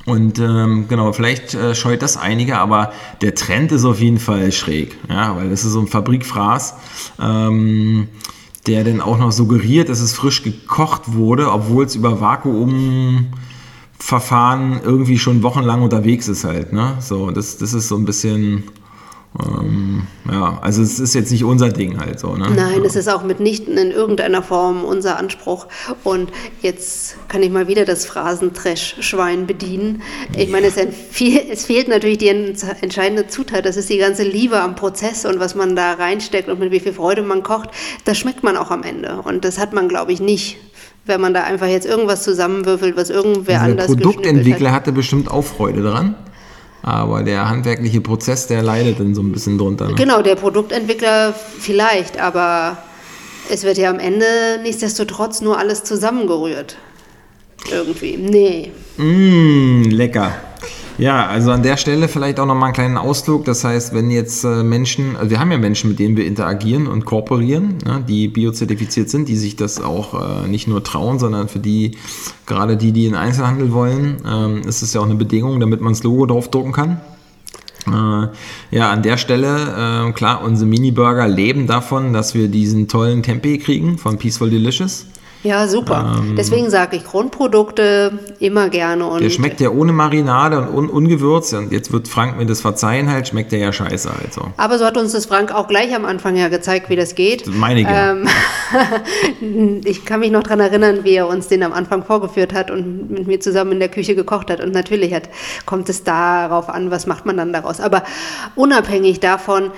[0.06, 4.50] Und ähm, genau, vielleicht äh, scheut das einige, aber der Trend ist auf jeden Fall
[4.50, 6.74] schräg, ja, weil das ist so ein Fabrikfraß.
[7.20, 8.08] Ähm,
[8.66, 15.18] der dann auch noch suggeriert, dass es frisch gekocht wurde, obwohl es über Vakuumverfahren irgendwie
[15.18, 16.72] schon wochenlang unterwegs ist halt.
[16.72, 16.96] Ne?
[17.00, 18.64] So, das, das ist so ein bisschen
[19.38, 22.34] ähm, ja, also es ist jetzt nicht unser Ding halt so.
[22.34, 22.50] Ne?
[22.50, 22.84] Nein, ja.
[22.84, 25.68] es ist auch mitnichten in irgendeiner Form unser Anspruch.
[26.02, 30.02] Und jetzt kann ich mal wieder das Phrasentrash-Schwein bedienen.
[30.36, 33.66] Ich meine, es, es, fehlt natürlich die entscheidende Zutat.
[33.66, 36.80] Das ist die ganze Liebe am Prozess und was man da reinsteckt und mit wie
[36.80, 37.70] viel Freude man kocht.
[38.04, 39.22] Das schmeckt man auch am Ende.
[39.22, 40.56] Und das hat man, glaube ich, nicht
[41.06, 45.30] wenn man da einfach jetzt irgendwas zusammenwürfelt, was irgendwer also anders Der Produktentwickler hatte bestimmt
[45.30, 46.14] auch Freude dran.
[46.82, 49.88] Aber der handwerkliche Prozess, der leidet dann so ein bisschen drunter.
[49.88, 49.94] Ne?
[49.94, 52.78] Genau, der Produktentwickler vielleicht, aber
[53.50, 54.26] es wird ja am Ende
[54.62, 56.76] nichtsdestotrotz nur alles zusammengerührt.
[57.70, 58.16] Irgendwie.
[58.16, 58.72] Nee.
[58.96, 60.32] Mmh, lecker.
[61.00, 63.46] Ja, also an der Stelle vielleicht auch nochmal einen kleinen Ausflug.
[63.46, 66.86] Das heißt, wenn jetzt äh, Menschen, also wir haben ja Menschen, mit denen wir interagieren
[66.86, 71.48] und kooperieren, ne, die biozertifiziert sind, die sich das auch äh, nicht nur trauen, sondern
[71.48, 71.92] für die,
[72.44, 75.94] gerade die, die in Einzelhandel wollen, ähm, ist es ja auch eine Bedingung, damit man
[75.94, 77.00] das Logo drauf drucken kann.
[77.86, 83.22] Äh, ja, an der Stelle, äh, klar, unsere Mini-Burger leben davon, dass wir diesen tollen
[83.22, 85.06] Tempeh kriegen von Peaceful Delicious.
[85.42, 86.18] Ja, super.
[86.18, 89.06] Ähm, Deswegen sage ich Grundprodukte immer gerne.
[89.06, 91.54] Und der schmeckt ja ohne Marinade und un ungewürzt.
[91.54, 94.42] Und jetzt wird Frank mir das verzeihen halt, schmeckt der ja scheiße halt so.
[94.58, 97.46] Aber so hat uns das Frank auch gleich am Anfang ja gezeigt, wie das geht.
[97.46, 98.28] Meine ähm,
[99.84, 103.10] Ich kann mich noch daran erinnern, wie er uns den am Anfang vorgeführt hat und
[103.10, 104.60] mit mir zusammen in der Küche gekocht hat.
[104.60, 105.30] Und natürlich hat,
[105.64, 107.80] kommt es darauf an, was macht man dann daraus.
[107.80, 108.02] Aber
[108.56, 109.70] unabhängig davon,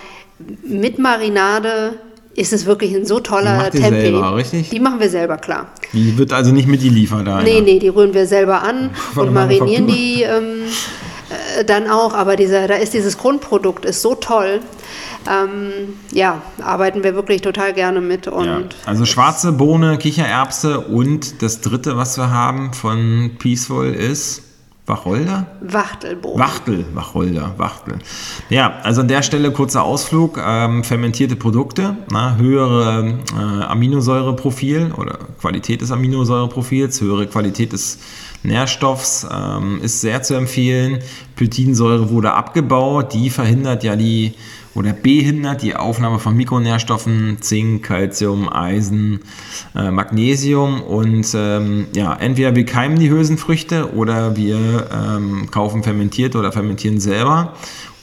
[0.64, 1.94] mit Marinade
[2.34, 4.70] ist es wirklich ein so toller die macht Selber, richtig?
[4.70, 5.66] Die machen wir selber, klar.
[5.92, 7.42] Die wird also nicht mitgeliefert da.
[7.42, 10.62] Nee, nee, die rühren wir selber an und marinieren die ähm,
[11.58, 12.14] äh, dann auch.
[12.14, 14.60] Aber dieser, da ist dieses Grundprodukt ist so toll.
[15.28, 18.26] Ähm, ja, arbeiten wir wirklich total gerne mit.
[18.28, 24.42] Und ja, also schwarze Bohne, Kichererbse und das dritte, was wir haben von Peaceful ist
[24.86, 25.46] Wacholder?
[25.60, 26.40] Wachtelbohnen.
[26.40, 27.98] Wachtel, Wacholder, Wachtel.
[28.50, 30.40] Ja, also an der Stelle kurzer Ausflug.
[30.44, 38.00] Ähm, fermentierte Produkte, na, höhere äh, Aminosäureprofil oder Qualität des Aminosäureprofils, höhere Qualität des
[38.42, 40.98] Nährstoffs ähm, ist sehr zu empfehlen.
[41.36, 44.34] Phytinsäure wurde abgebaut, die verhindert ja die
[44.74, 49.20] oder behindert die Aufnahme von Mikronährstoffen, Zink, Calcium, Eisen,
[49.74, 56.36] äh, Magnesium und ähm, ja, entweder wir keimen die Hülsenfrüchte oder wir ähm, kaufen fermentiert
[56.36, 57.54] oder fermentieren selber,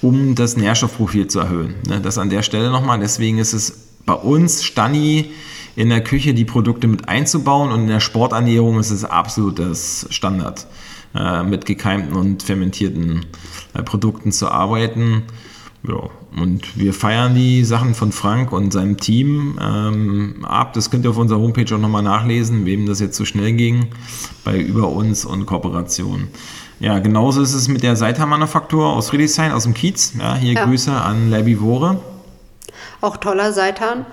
[0.02, 1.76] um das Nährstoffprofil zu erhöhen.
[1.88, 5.32] Ne, das an der Stelle nochmal, deswegen ist es bei uns Stani
[5.76, 10.68] in der Küche die Produkte mit einzubauen und in der Sporternährung ist es absolutes Standard,
[11.16, 13.26] äh, mit gekeimten und fermentierten
[13.74, 15.24] äh, Produkten zu arbeiten.
[15.88, 20.74] Ja, und wir feiern die Sachen von Frank und seinem Team ähm, ab.
[20.74, 23.88] Das könnt ihr auf unserer Homepage auch nochmal nachlesen, wem das jetzt so schnell ging
[24.44, 26.28] bei Über uns und Kooperation.
[26.82, 30.14] Ja, genauso ist es mit der Seitan-Manufaktur aus Friedrichshain, aus dem Kiez.
[30.18, 30.66] Ja, hier ja.
[30.66, 32.00] Grüße an Labivore.
[33.02, 34.06] Auch toller Seitan.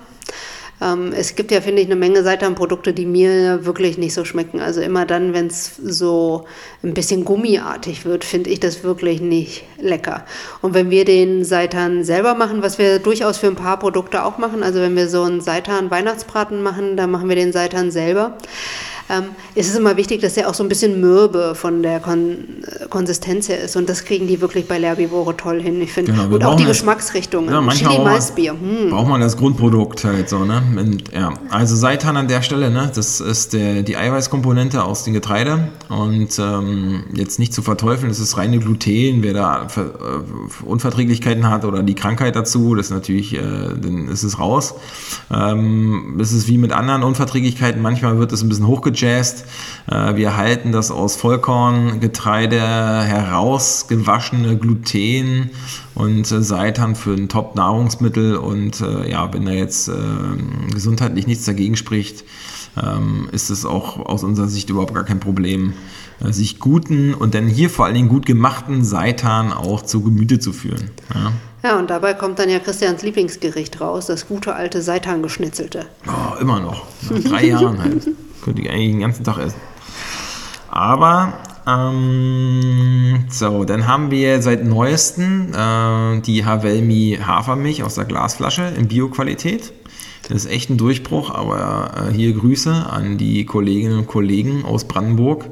[0.81, 4.61] Ähm, es gibt ja, finde ich, eine Menge Seitanprodukte, die mir wirklich nicht so schmecken.
[4.61, 6.45] Also immer dann, wenn es so
[6.83, 10.24] ein bisschen gummiartig wird, finde ich das wirklich nicht lecker.
[10.62, 14.39] Und wenn wir den Seitan selber machen, was wir durchaus für ein paar Produkte auch
[14.39, 18.37] machen, also wenn wir so einen Seitan-Weihnachtsbraten machen, dann machen wir den Seitan selber
[19.09, 22.38] ähm, ist es immer wichtig, dass der auch so ein bisschen mürbe von der Kon
[22.90, 23.76] Konsistenz her ist.
[23.76, 26.12] Und das kriegen die wirklich bei Lerbivore toll hin, ich finde.
[26.12, 27.48] Genau, und auch die Geschmacksrichtung.
[27.48, 28.52] Ja, Chili Malzbier.
[28.52, 28.90] Hm.
[28.90, 30.62] Braucht man das Grundprodukt halt so, ne?
[30.76, 31.32] Und, ja.
[31.50, 32.90] Also Seitan an der Stelle, ne?
[32.94, 35.68] Das ist der, die Eiweißkomponente aus dem Getreide.
[35.88, 39.22] Und ähm, jetzt nicht zu verteufeln, das ist reine Gluten.
[39.22, 44.09] Wer da Ver äh, Unverträglichkeiten hat oder die Krankheit dazu, das ist natürlich, äh, dann
[44.09, 44.74] ist es raus.
[45.32, 49.44] Ähm, es ist wie mit anderen Unverträglichkeiten, manchmal wird es ein bisschen hochgejazzt gejazzt.
[49.90, 55.51] Äh, wir halten das aus Vollkorngetreide herausgewaschene Gluten
[55.94, 58.36] und äh, Seitan für ein Top-Nahrungsmittel.
[58.36, 59.90] Und äh, ja, wenn da jetzt
[60.72, 62.24] gesundheitlich nichts dagegen spricht,
[62.82, 65.74] ähm, ist es auch aus unserer Sicht überhaupt gar kein Problem,
[66.20, 70.55] sich guten und dann hier vor allen Dingen gut gemachten Seitan auch zu Gemüte zu
[70.55, 70.90] führen.
[71.14, 71.32] Ja.
[71.62, 75.86] Ja, und dabei kommt dann ja Christians Lieblingsgericht raus, das gute alte Seitan-Geschnitzelte.
[76.07, 76.86] Oh, immer noch.
[77.11, 78.09] Nach drei Jahren halt.
[78.47, 79.61] Könnte ich eigentlich den ganzen Tag essen.
[80.70, 81.32] Aber,
[81.66, 88.86] ähm, so, dann haben wir seit neuestem äh, die Havelmi Hafermilch aus der Glasflasche in
[88.86, 89.72] Bioqualität.
[90.28, 94.84] Das ist echt ein Durchbruch, aber äh, hier Grüße an die Kolleginnen und Kollegen aus
[94.84, 95.47] Brandenburg.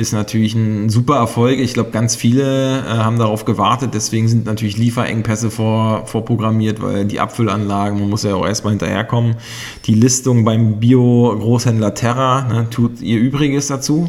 [0.00, 1.58] Ist natürlich ein super Erfolg.
[1.58, 3.90] Ich glaube, ganz viele äh, haben darauf gewartet.
[3.92, 9.36] Deswegen sind natürlich Lieferengpässe vor, vorprogrammiert, weil die Abfüllanlagen, man muss ja auch erstmal hinterherkommen.
[9.84, 14.08] Die Listung beim Bio-Großhändler Terra ne, tut ihr Übriges dazu.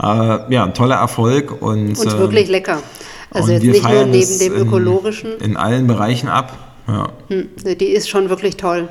[0.00, 0.06] Äh,
[0.54, 1.60] ja, toller Erfolg.
[1.60, 2.80] Und, und wirklich lecker.
[3.32, 5.32] Also jetzt nicht nur neben dem ökologischen.
[5.38, 6.56] In, in allen Bereichen ab.
[6.86, 7.08] Ja.
[7.26, 7.48] Hm,
[7.80, 8.88] die ist schon wirklich toll.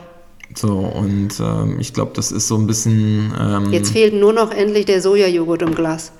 [0.56, 3.34] So, und ähm, ich glaube, das ist so ein bisschen.
[3.40, 6.12] Ähm, Jetzt fehlt nur noch endlich der Sojajoghurt im Glas.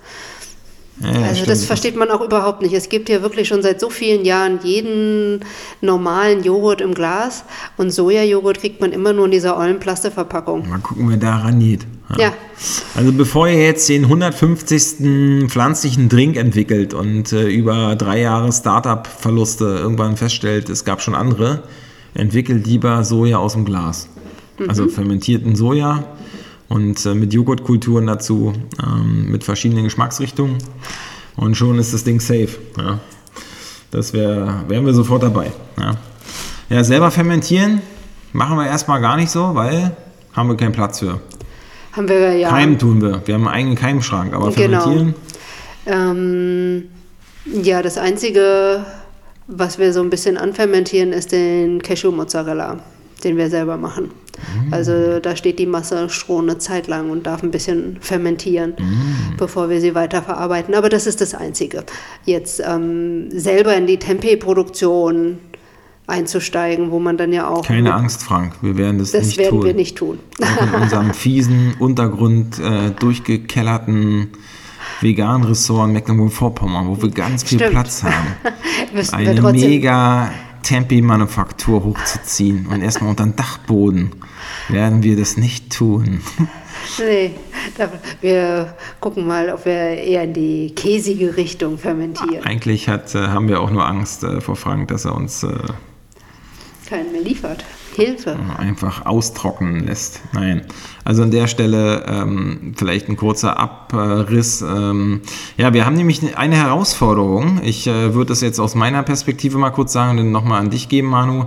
[1.02, 1.50] Ja, also stimmt.
[1.50, 2.74] das versteht man auch überhaupt nicht.
[2.74, 5.40] Es gibt ja wirklich schon seit so vielen Jahren jeden
[5.82, 7.44] normalen Joghurt im Glas
[7.78, 10.70] und Sojajoghurt kriegt man immer nur in dieser ollen Plastikverpackung.
[10.70, 11.88] Mal gucken, wer da rangeht.
[12.12, 12.26] Ja.
[12.26, 12.34] ja.
[12.96, 15.50] Also bevor ihr jetzt den 150.
[15.50, 21.64] pflanzlichen Drink entwickelt und äh, über drei Jahre Startup-Verluste irgendwann feststellt, es gab schon andere,
[22.14, 24.10] entwickelt lieber Soja aus dem Glas.
[24.58, 24.70] Also mhm.
[24.70, 26.04] Also fermentierten Soja
[26.70, 30.58] und äh, mit Joghurtkulturen dazu, ähm, mit verschiedenen Geschmacksrichtungen.
[31.36, 32.50] Und schon ist das Ding safe.
[32.78, 33.00] Ja.
[33.92, 35.52] Das wär, wären wir sofort dabei.
[35.80, 35.98] Ja.
[36.70, 37.82] ja, selber fermentieren
[38.34, 39.96] machen wir erstmal gar nicht so, weil
[40.34, 41.22] haben wir keinen Platz für.
[41.94, 42.50] Haben wir ja.
[42.50, 43.22] Keim tun wir.
[43.26, 44.82] Wir haben einen eigenen Keimschrank, aber genau.
[44.82, 45.16] fermentieren.
[45.86, 46.84] Ähm,
[47.46, 48.86] ja, das Einzige,
[49.48, 52.80] was wir so ein bisschen anfermentieren, ist den Cashew-Mozzarella,
[53.24, 54.12] den wir selber machen.
[54.68, 54.74] Mm.
[54.74, 59.38] Also da steht die Masse schon eine Zeit lang und darf ein bisschen fermentieren, mm.
[59.38, 60.74] bevor wir sie weiterverarbeiten.
[60.76, 61.84] Aber das ist das Einzige.
[62.26, 65.40] Jetzt ähm, selber in die Tempeh-Produktion
[66.08, 67.66] einzusteigen, wo man dann ja auch.
[67.66, 69.60] Keine Angst, Frank, wir werden das, das nicht werden tun.
[69.60, 70.20] Das werden wir nicht tun.
[70.42, 74.30] Auch in unserem fiesen Untergrund äh, durchgekellerten
[75.02, 77.72] veganen Ressort in Mecklenburg-Vorpommern, wo wir ganz viel Stimmt.
[77.72, 78.28] Platz haben,
[79.12, 80.32] eine mega
[80.64, 84.12] Tempi-Manufaktur hochzuziehen und erstmal unter den Dachboden
[84.70, 86.22] werden wir das nicht tun.
[87.00, 87.36] Nee,
[88.22, 92.44] wir gucken mal, ob wir eher in die käsige Richtung fermentieren.
[92.44, 95.50] Eigentlich hat, äh, haben wir auch nur Angst äh, vor Frank, dass er uns äh,
[96.90, 97.64] keinen mehr liefert.
[97.96, 98.38] Hilfe.
[98.58, 100.22] Einfach austrocknen lässt.
[100.34, 100.66] Nein.
[101.04, 104.62] Also an der Stelle ähm, vielleicht ein kurzer Abriss.
[104.62, 105.22] Ähm,
[105.58, 107.62] ja, wir haben nämlich eine Herausforderung.
[107.64, 110.70] Ich äh, würde das jetzt aus meiner Perspektive mal kurz sagen und dann nochmal an
[110.70, 111.46] dich geben, Manu.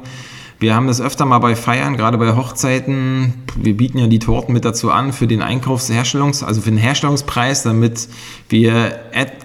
[0.59, 3.35] Wir haben das öfter mal bei Feiern, gerade bei Hochzeiten.
[3.57, 7.63] Wir bieten ja die Torten mit dazu an für den Einkaufsherstellungs-, also für den Herstellungspreis,
[7.63, 8.09] damit
[8.49, 8.99] wir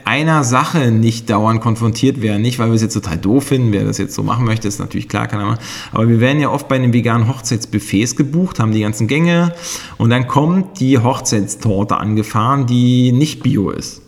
[0.06, 2.42] einer Sache nicht dauernd konfrontiert werden.
[2.42, 3.74] Nicht, weil wir es jetzt total doof finden.
[3.74, 5.60] Wer das jetzt so machen möchte, ist natürlich klar, er machen.
[5.92, 9.54] Aber wir werden ja oft bei den veganen Hochzeitsbuffets gebucht, haben die ganzen Gänge
[9.98, 14.02] und dann kommt die Hochzeitstorte angefahren, die nicht bio ist.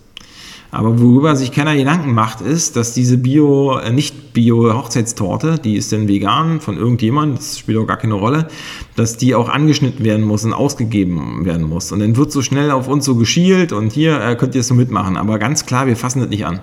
[0.73, 5.91] Aber worüber sich keiner Gedanken macht, ist, dass diese Bio, äh, nicht Bio-Hochzeitstorte, die ist
[5.91, 8.47] denn vegan von irgendjemandem, das spielt auch gar keine Rolle,
[8.95, 11.91] dass die auch angeschnitten werden muss und ausgegeben werden muss.
[11.91, 14.67] Und dann wird so schnell auf uns so geschielt und hier äh, könnt ihr es
[14.67, 15.15] so mitmachen.
[15.15, 16.59] Aber ganz klar, wir fassen das nicht an.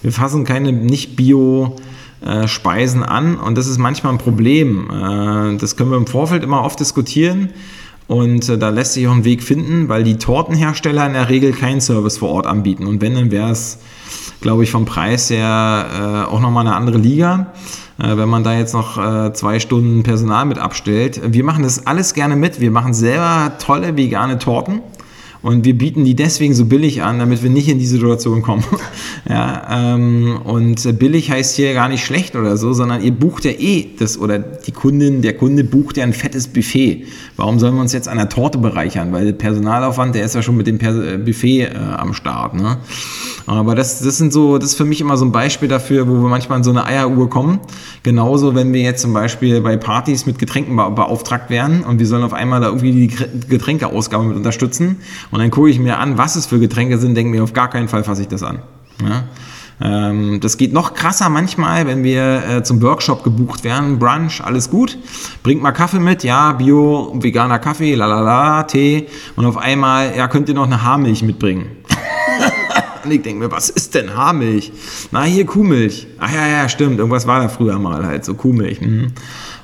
[0.00, 1.76] Wir fassen keine nicht Bio-
[2.24, 4.88] äh, Speisen an und das ist manchmal ein Problem.
[4.90, 7.50] Äh, das können wir im Vorfeld immer oft diskutieren
[8.06, 11.52] und äh, da lässt sich auch ein Weg finden, weil die Tortenhersteller in der Regel
[11.52, 12.86] keinen Service vor Ort anbieten.
[12.86, 13.78] Und wenn, dann wäre es,
[14.40, 15.86] glaube ich, vom Preis her
[16.28, 17.52] äh, auch nochmal eine andere Liga.
[17.98, 21.20] Äh, wenn man da jetzt noch äh, zwei Stunden Personal mit abstellt.
[21.24, 22.60] Wir machen das alles gerne mit.
[22.60, 24.80] Wir machen selber tolle vegane Torten.
[25.42, 28.64] Und wir bieten die deswegen so billig an, damit wir nicht in die Situation kommen.
[29.28, 33.50] ja, ähm, und billig heißt hier gar nicht schlecht oder so, sondern ihr bucht ja
[33.50, 37.06] eh das oder die Kundin, der Kunde bucht ja ein fettes Buffet.
[37.36, 39.12] Warum sollen wir uns jetzt an der Torte bereichern?
[39.12, 42.54] Weil der Personalaufwand, der ist ja schon mit dem äh, Buffet äh, am Start.
[42.54, 42.78] Ne?
[43.46, 46.12] Aber das, das sind so, das ist für mich immer so ein Beispiel dafür, wo
[46.22, 47.58] wir manchmal in so eine Eieruhr kommen.
[48.04, 52.22] Genauso, wenn wir jetzt zum Beispiel bei Partys mit Getränken beauftragt werden und wir sollen
[52.22, 53.16] auf einmal da irgendwie die
[53.48, 54.98] Getränkeausgabe mit unterstützen
[55.32, 57.68] und dann gucke ich mir an, was es für Getränke sind, denke mir, auf gar
[57.68, 58.60] keinen Fall fasse ich das an.
[59.02, 59.24] Ja?
[59.80, 63.98] Ähm, das geht noch krasser manchmal, wenn wir äh, zum Workshop gebucht werden.
[63.98, 64.98] Brunch, alles gut.
[65.42, 69.08] Bringt mal Kaffee mit, ja, Bio, veganer Kaffee, lalala, Tee.
[69.34, 71.66] Und auf einmal, ja, könnt ihr noch eine Haarmilch mitbringen.
[73.04, 74.70] Und ich denke mir, was ist denn Haarmilch?
[75.10, 76.06] Na, hier Kuhmilch.
[76.20, 76.98] Ach ja, ja, stimmt.
[76.98, 78.80] Irgendwas war da früher mal halt, so Kuhmilch.
[78.80, 79.08] Mhm.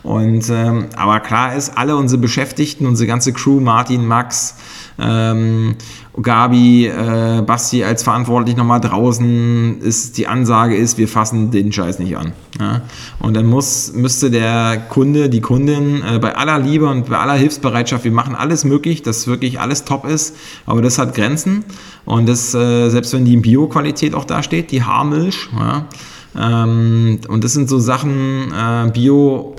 [0.08, 4.54] Und, ähm, aber klar ist, alle unsere Beschäftigten, unsere ganze Crew, Martin, Max,
[4.98, 5.74] ähm,
[6.22, 11.98] Gabi, äh, Basti als verantwortlich nochmal draußen ist, die Ansage ist, wir fassen den Scheiß
[11.98, 12.32] nicht an.
[12.58, 12.80] Ja?
[13.18, 17.34] Und dann muss, müsste der Kunde, die Kundin äh, bei aller Liebe und bei aller
[17.34, 20.34] Hilfsbereitschaft, wir machen alles möglich, dass wirklich alles top ist,
[20.64, 21.66] aber das hat Grenzen
[22.06, 25.84] und das, äh, selbst wenn die Bio-Qualität auch da steht, die Haarmilch, ja?
[26.34, 29.54] ähm, und das sind so Sachen, äh, Bio,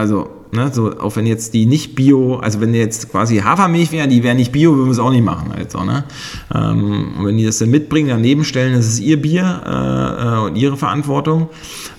[0.00, 4.08] also ne, so, auch wenn jetzt die nicht Bio, also wenn jetzt quasi Hafermilch wäre,
[4.08, 5.52] die wäre nicht Bio, würden wir es auch nicht machen.
[5.52, 6.04] Halt ne?
[6.54, 10.46] Ähm, und wenn die das dann mitbringen, daneben stellen, das ist ihr Bier äh, äh,
[10.46, 11.50] und ihre Verantwortung.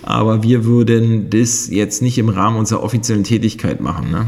[0.01, 4.09] Aber wir würden das jetzt nicht im Rahmen unserer offiziellen Tätigkeit machen.
[4.09, 4.25] Ne?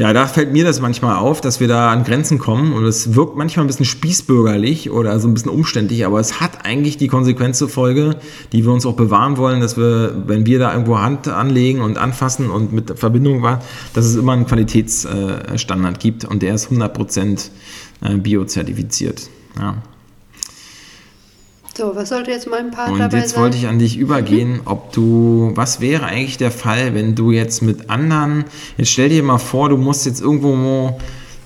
[0.00, 3.14] Ja, da fällt mir das manchmal auf, dass wir da an Grenzen kommen und es
[3.14, 7.06] wirkt manchmal ein bisschen spießbürgerlich oder so ein bisschen umständlich, aber es hat eigentlich die
[7.06, 8.16] Konsequenz zur Folge,
[8.52, 11.98] die wir uns auch bewahren wollen, dass wir, wenn wir da irgendwo Hand anlegen und
[11.98, 13.60] anfassen und mit Verbindung war,
[13.92, 17.50] dass es immer einen Qualitätsstandard gibt und der ist 100%
[18.00, 19.28] äh, biozertifiziert.
[19.58, 19.82] Ja.
[21.76, 23.42] So, was sollte jetzt mein Part Und dabei jetzt sein?
[23.42, 27.62] wollte ich an dich übergehen, ob du, was wäre eigentlich der Fall, wenn du jetzt
[27.62, 28.44] mit anderen,
[28.76, 30.98] jetzt stell dir mal vor, du musst jetzt irgendwo,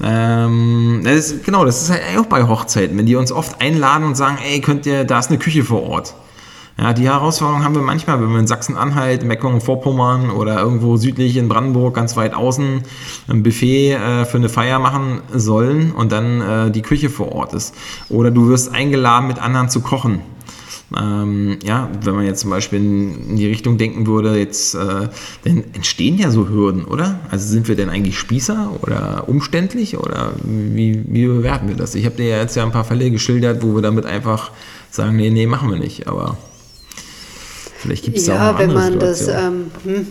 [0.02, 4.04] ähm, das ist, genau, das ist halt auch bei Hochzeiten, wenn die uns oft einladen
[4.06, 6.14] und sagen, ey, könnt ihr, da ist eine Küche vor Ort.
[6.76, 11.48] Ja, die Herausforderung haben wir manchmal, wenn wir in Sachsen-Anhalt, Mecklenburg-Vorpommern oder irgendwo südlich in
[11.48, 12.82] Brandenburg, ganz weit außen,
[13.28, 17.54] ein Buffet äh, für eine Feier machen sollen und dann äh, die Küche vor Ort
[17.54, 17.76] ist.
[18.08, 20.20] Oder du wirst eingeladen, mit anderen zu kochen.
[20.96, 25.08] Ähm, ja, wenn man jetzt zum Beispiel in, die Richtung denken würde, jetzt, äh,
[25.44, 27.20] dann entstehen ja so Hürden, oder?
[27.30, 31.94] Also sind wir denn eigentlich Spießer oder umständlich oder wie, wie bewerten wir das?
[31.94, 34.50] Ich habe dir ja jetzt ja ein paar Fälle geschildert, wo wir damit einfach
[34.90, 36.36] sagen, nee, nee, machen wir nicht, aber
[37.84, 40.06] vielleicht gibt es auch Ja, eine wenn man das, ähm, hm.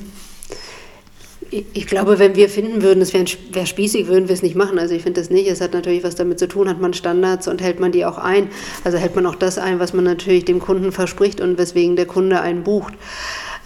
[1.49, 4.55] ich, ich glaube, wenn wir finden würden, es wäre wär spießig, würden wir es nicht
[4.55, 4.77] machen.
[4.79, 5.47] Also ich finde das nicht.
[5.47, 8.17] Es hat natürlich was damit zu tun, hat man Standards und hält man die auch
[8.17, 8.49] ein.
[8.83, 12.05] Also hält man auch das ein, was man natürlich dem Kunden verspricht und weswegen der
[12.05, 12.93] Kunde einen bucht.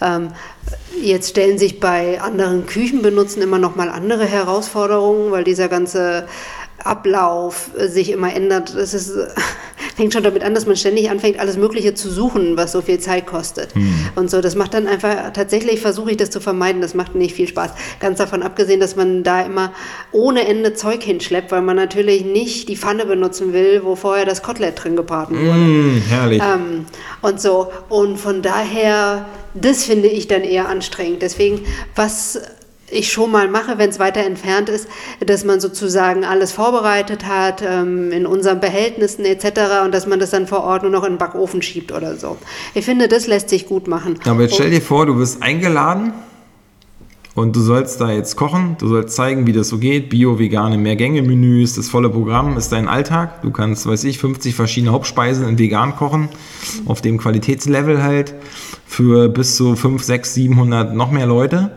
[0.00, 0.28] Ähm,
[1.02, 6.26] jetzt stellen sich bei anderen Küchenbenutzen immer noch mal andere Herausforderungen, weil dieser ganze
[6.84, 8.74] Ablauf äh, sich immer ändert.
[8.74, 9.12] Es ist,
[9.96, 13.00] fängt schon damit an, dass man ständig anfängt, alles Mögliche zu suchen, was so viel
[13.00, 13.74] Zeit kostet.
[14.14, 17.34] Und so, das macht dann einfach, tatsächlich versuche ich das zu vermeiden, das macht nicht
[17.34, 17.72] viel Spaß.
[17.98, 19.72] Ganz davon abgesehen, dass man da immer
[20.12, 24.42] ohne Ende Zeug hinschleppt, weil man natürlich nicht die Pfanne benutzen will, wo vorher das
[24.42, 25.58] Kotelett drin gebraten wurde.
[25.58, 26.42] Mm, herrlich.
[26.42, 26.86] Ähm,
[27.20, 27.72] und so.
[27.88, 31.22] Und von daher, das finde ich dann eher anstrengend.
[31.22, 31.64] Deswegen,
[31.96, 32.40] was
[32.90, 34.88] ich schon mal mache, wenn es weiter entfernt ist,
[35.24, 39.84] dass man sozusagen alles vorbereitet hat, ähm, in unseren Behältnissen etc.
[39.84, 42.36] und dass man das dann vor Ort nur noch in den Backofen schiebt oder so.
[42.74, 44.18] Ich finde, das lässt sich gut machen.
[44.24, 46.12] Aber jetzt stell dir vor, du wirst eingeladen
[47.38, 50.10] und du sollst da jetzt kochen, du sollst zeigen, wie das so geht.
[50.10, 53.42] Bio, vegane Mehrgänge-Menüs, das volle Programm ist dein Alltag.
[53.42, 56.30] Du kannst, weiß ich, 50 verschiedene Hauptspeisen in vegan kochen,
[56.86, 58.34] auf dem Qualitätslevel halt,
[58.86, 61.70] für bis zu 5, 6, 700 noch mehr Leute.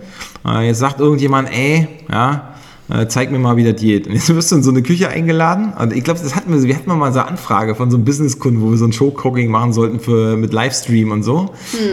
[0.47, 2.50] Äh, jetzt sagt irgendjemand, ey, ja,
[2.91, 4.07] äh, zeig mir mal, wie das geht.
[4.07, 5.73] Und jetzt wirst du in so eine Küche eingeladen.
[5.79, 8.05] Und ich glaube, das hatten wir, wir hatten mal so eine Anfrage von so einem
[8.05, 11.51] Businesskunden, wo wir so ein Show-Cooking machen sollten für, mit Livestream und so.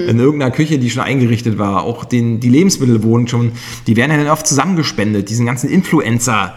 [0.09, 1.85] In irgendeiner Küche, die schon eingerichtet war.
[1.85, 3.53] Auch den, die Lebensmittel wurden schon,
[3.87, 6.55] die werden ja dann oft zusammengespendet, diesen ganzen Influencer.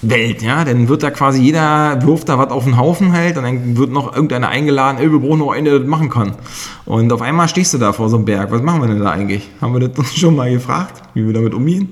[0.00, 3.42] Welt, ja, dann wird da quasi jeder wirft da was auf den Haufen halt und
[3.42, 6.36] dann wird noch irgendeiner eingeladen, ey, wir brauchen noch einen, der das machen kann.
[6.84, 8.52] Und auf einmal stehst du da vor so einem Berg.
[8.52, 9.48] Was machen wir denn da eigentlich?
[9.60, 11.88] Haben wir das uns schon mal gefragt, wie wir damit umgehen?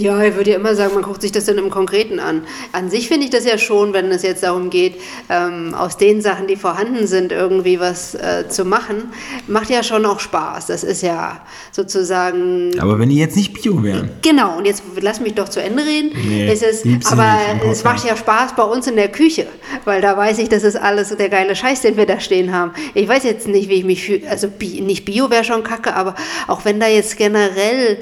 [0.00, 2.42] Ja, ich würde ja immer sagen, man guckt sich das dann im Konkreten an.
[2.72, 4.96] An sich finde ich das ja schon, wenn es jetzt darum geht,
[5.28, 9.12] ähm, aus den Sachen, die vorhanden sind, irgendwie was äh, zu machen,
[9.46, 10.66] macht ja schon auch Spaß.
[10.66, 11.40] Das ist ja
[11.72, 14.10] sozusagen Aber wenn die jetzt nicht Bio wären.
[14.22, 16.10] Genau, und jetzt lass mich doch zu Ende reden.
[16.14, 17.36] Nee, es ist, aber
[17.70, 19.46] es macht ja Spaß bei uns in der Küche,
[19.84, 22.72] weil da weiß ich, das ist alles der geile Scheiß, den wir da stehen haben.
[22.94, 24.28] Ich weiß jetzt nicht, wie ich mich fühle.
[24.28, 26.14] Also Bi nicht Bio wäre schon kacke, aber
[26.46, 27.98] auch wenn da jetzt generell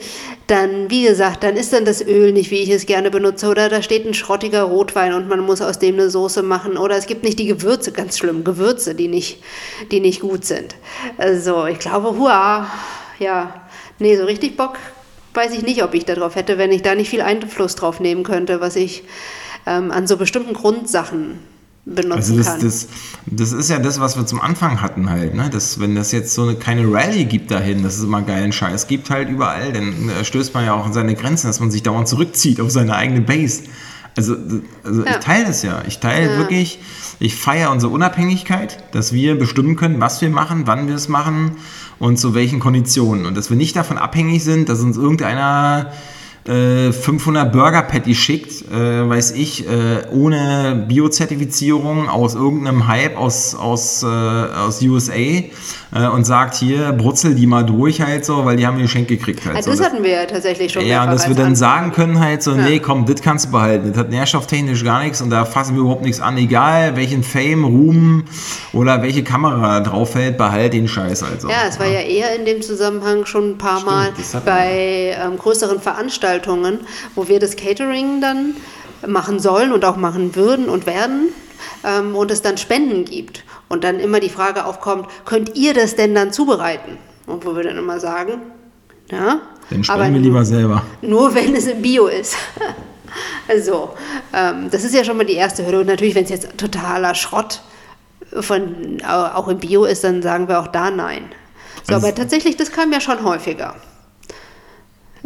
[0.47, 3.69] dann, wie gesagt, dann ist dann das Öl nicht, wie ich es gerne benutze, oder
[3.69, 7.07] da steht ein schrottiger Rotwein und man muss aus dem eine Soße machen, oder es
[7.07, 9.43] gibt nicht die Gewürze, ganz schlimm, Gewürze, die nicht,
[9.91, 10.75] die nicht gut sind.
[11.17, 12.71] Also ich glaube, hua,
[13.19, 13.69] ja,
[13.99, 14.77] nee, so richtig Bock
[15.35, 18.23] weiß ich nicht, ob ich darauf hätte, wenn ich da nicht viel Einfluss drauf nehmen
[18.23, 19.03] könnte, was ich
[19.67, 21.41] ähm, an so bestimmten Grundsachen
[21.87, 22.61] benutzen Also das, kann.
[22.61, 22.87] das,
[23.27, 25.51] das ist ja das, was wir zum Anfang hatten halt, ne?
[25.51, 28.87] Das, wenn das jetzt so eine keine Rallye gibt dahin, dass es immer geilen Scheiß
[28.87, 31.83] gibt halt überall, dann äh, stößt man ja auch an seine Grenzen, dass man sich
[31.83, 33.65] dauernd zurückzieht auf seine eigene Base.
[34.17, 34.37] Also,
[34.85, 35.11] also Ja.
[35.19, 35.83] ich teile das ja.
[35.87, 36.39] Ich teile Ja.
[36.39, 36.79] wirklich,
[37.21, 41.53] ich feiere unsere Unabhängigkeit, dass wir bestimmen können, was wir machen, wann wir es machen
[41.99, 43.27] und zu welchen Konditionen.
[43.27, 45.93] Und dass wir nicht davon abhängig sind, dass uns irgendeiner
[46.47, 53.55] äh, 500 Burger Patty schickt, äh, weiß ich, äh, ohne Biozertifizierung aus irgendeinem Hype aus,
[53.55, 58.57] aus, äh, aus USA äh, und sagt hier, brutzel die mal durch halt so, weil
[58.57, 59.57] die haben ein Geschenk gekriegt halt.
[59.57, 59.79] Also so.
[59.79, 60.85] das hatten wir ja tatsächlich schon.
[60.85, 61.57] Ja, mehrfach dass wir dann Anfrage.
[61.57, 62.65] sagen können halt so, Ja.
[62.65, 63.89] nee, komm, das kannst du behalten.
[63.91, 66.37] Das hat nährstofftechnisch gar nichts und da fassen wir überhaupt nichts an.
[66.37, 68.25] Egal, welchen Fame, Ruhm
[68.73, 71.49] oder welche Kamera drauf fällt, behalt den Scheiß also.
[71.49, 74.41] Ja, es war ja eher in dem Zusammenhang schon ein paar Mal hatten wir.
[74.41, 76.34] bei ähm, größeren Veranstaltungen,
[77.15, 78.57] wo wir das Catering dann
[79.07, 81.29] machen sollen und auch machen würden und werden
[81.85, 83.45] ähm, und es dann Spenden gibt.
[83.69, 86.99] Und dann immer die Frage aufkommt, könnt ihr das denn dann zubereiten?
[87.27, 88.41] Und wo wir dann immer sagen,
[89.11, 90.83] ja, Dann aber wir nur- lieber selber.
[91.03, 92.37] nur wenn es im Bio ist.
[93.47, 93.91] Also,
[94.33, 95.81] ähm, das ist ja schon mal die erste Hürde.
[95.81, 97.61] Und natürlich, wenn es jetzt totaler Schrott
[98.41, 101.27] von, au- auch im Bio ist, dann sagen wir auch da nein.
[101.87, 103.77] So, Also- aber tatsächlich, das kam ja schon häufiger.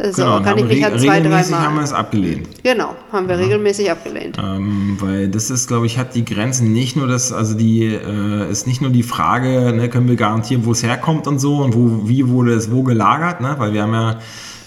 [0.01, 1.83] So, Genau, kann ich mich an zwei, drei regelmäßig haben wir Mal.
[1.83, 2.47] es abgelehnt.
[2.63, 4.37] Genau, haben wir regelmäßig abgelehnt.
[4.41, 8.49] Ähm, weil das ist, glaube ich, hat die Grenzen nicht nur das, also die äh,
[8.49, 11.75] ist nicht nur die Frage, ne, können wir garantieren, wo es herkommt und so und
[11.75, 13.55] wo, wie wurde es wo gelagert, ne?
[13.57, 14.19] Weil wir haben ja,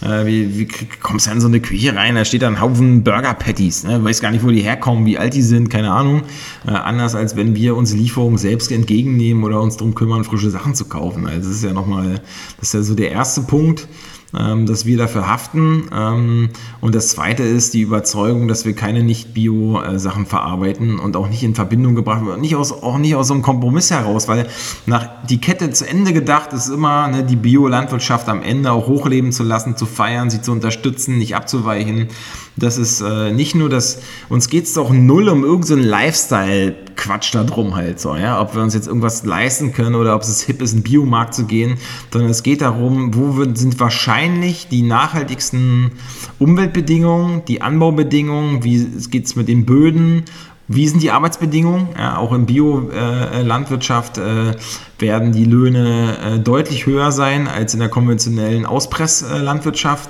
[0.03, 0.69] äh, wie, wie
[1.01, 4.05] kommst du in so eine Küche rein, da steht da ein Haufen Burger Patties, ne?
[4.05, 6.25] Weiß gar nicht, wo die herkommen, wie alt die sind, keine Ahnung.
[6.67, 10.75] Äh, anders als wenn wir uns Lieferungen selbst entgegennehmen oder uns darum kümmern, frische Sachen
[10.75, 11.27] zu kaufen.
[11.27, 12.21] Also das ist ja nochmal,
[12.61, 13.89] das ist ja so der erste Punkt
[14.33, 15.91] dass wir dafür haften.
[15.95, 16.49] Ähm,
[16.81, 21.55] und das zweite ist die Überzeugung, dass wir keine Nicht-Bio-Sachen verarbeiten und auch nicht in
[21.55, 22.41] Verbindung gebracht werden.
[22.41, 24.47] Nicht aus, auch nicht aus so einem Kompromiss heraus, weil
[24.87, 29.33] nach die Kette zu Ende gedacht ist immer, ne, die Bio-Landwirtschaft am Ende auch hochleben
[29.33, 32.09] zu lassen, zu feiern, sie zu unterstützen, nicht abzuweichen.
[32.57, 37.35] Das ist äh, nicht nur das, uns geht es doch null um irgendeinen so Lifestyle-Quatsch
[37.35, 40.43] da drum halt so, ja, ob wir uns jetzt irgendwas leisten können oder ob es
[40.43, 41.79] hip ist, in den Biomarkt zu gehen,
[42.13, 45.93] sondern es geht darum, wo sind wahrscheinlich die nachhaltigsten
[46.39, 50.25] Umweltbedingungen, die Anbaubedingungen, wie geht es mit den Böden,
[50.69, 51.89] wie sind die Arbeitsbedingungen?
[51.99, 54.55] Ja, auch in Bio-Landwirtschaft äh,
[54.99, 60.09] werden die Löhne äh, deutlich höher sein als in der konventionellen Auspresslandwirtschaft.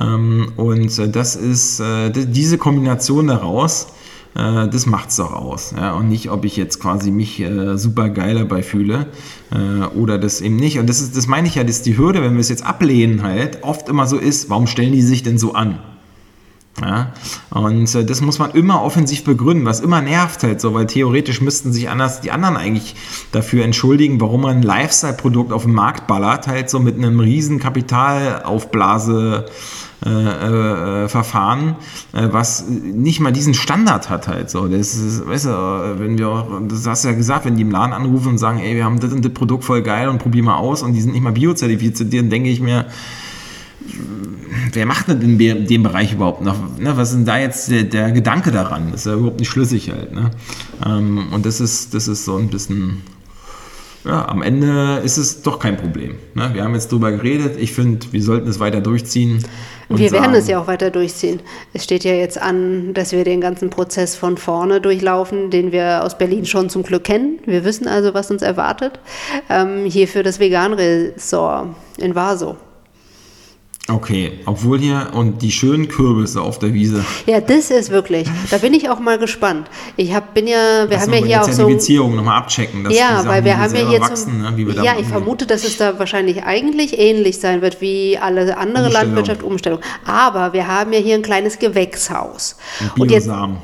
[0.00, 3.88] Ähm, und äh, das ist äh, diese Kombination daraus,
[4.34, 5.74] äh, das macht's doch aus.
[5.76, 5.94] Ja?
[5.94, 9.06] Und nicht, ob ich jetzt quasi mich äh, super geil dabei fühle
[9.50, 10.78] äh, oder das eben nicht.
[10.78, 13.22] Und das ist, das meine ich ja, dass die Hürde, wenn wir es jetzt ablehnen,
[13.22, 15.78] halt oft immer so ist, warum stellen die sich denn so an?
[16.80, 17.12] Ja,
[17.50, 21.40] und äh, das muss man immer offensiv begründen, was immer nervt halt so, weil theoretisch
[21.40, 22.94] müssten sich anders die anderen eigentlich
[23.32, 27.58] dafür entschuldigen, warum man ein Lifestyle-Produkt auf den Markt ballert, halt so mit einem riesen
[27.58, 29.46] Kapitalaufblase
[30.06, 30.08] äh,
[31.04, 31.74] äh, Verfahren,
[32.12, 34.68] äh, was nicht mal diesen Standard hat halt so.
[34.68, 37.72] Das ist, weißt du, wenn wir, auch- das hast du ja gesagt, wenn die im
[37.72, 40.44] Laden anrufen und sagen, ey, wir haben das und das Produkt voll geil und probier
[40.44, 42.86] mal aus und die sind nicht mal biozertifiziert, dann denke ich mir,
[44.72, 46.56] wer macht denn in dem, Bereich überhaupt noch?
[46.78, 48.90] Ne, was ist denn da jetzt der, der Gedanke daran?
[48.90, 50.12] Das ist ja überhaupt nicht schlüssig halt.
[50.12, 50.30] Ne?
[50.84, 53.02] Ähm, und das ist, das ist so ein bisschen,
[54.04, 56.16] ja, am Ende ist es doch kein Problem.
[56.34, 56.50] Ne?
[56.52, 57.56] Wir haben jetzt drüber geredet.
[57.58, 59.44] Ich finde, wir sollten es weiter durchziehen.
[59.88, 61.40] und Wir werden sagen, es ja auch weiter durchziehen.
[61.72, 66.04] Es steht ja jetzt an, dass wir den ganzen Prozess von vorne durchlaufen, den wir
[66.04, 67.38] aus Berlin schon zum Glück kennen.
[67.44, 68.98] Wir wissen also, was uns erwartet.
[69.48, 72.56] Ähm, hier für das Vegan-Ressort in Vaso.
[73.90, 77.06] Okay, obwohl hier und die schönen Kürbisse auf der Wiese.
[77.24, 78.28] Ja, das ist wirklich.
[78.50, 79.70] Da bin ich auch mal gespannt.
[79.96, 81.52] Ich hab, bin ja, wir Lass haben ja hier auch so.
[81.52, 82.84] Zertifizierung nochmal abchecken.
[82.84, 85.46] Dass Ja, weil wir haben ja hier wachsen, zum, ne, wie wir ja, ich vermute,
[85.46, 88.92] dass es da wahrscheinlich eigentlich ähnlich sein wird wie alle andere Umstellung.
[88.92, 89.80] Landwirtschaft Umstellung.
[90.04, 92.56] Aber wir haben ja hier ein kleines Gewächshaus.
[92.94, 93.56] Und Und jetzt, Biosamen.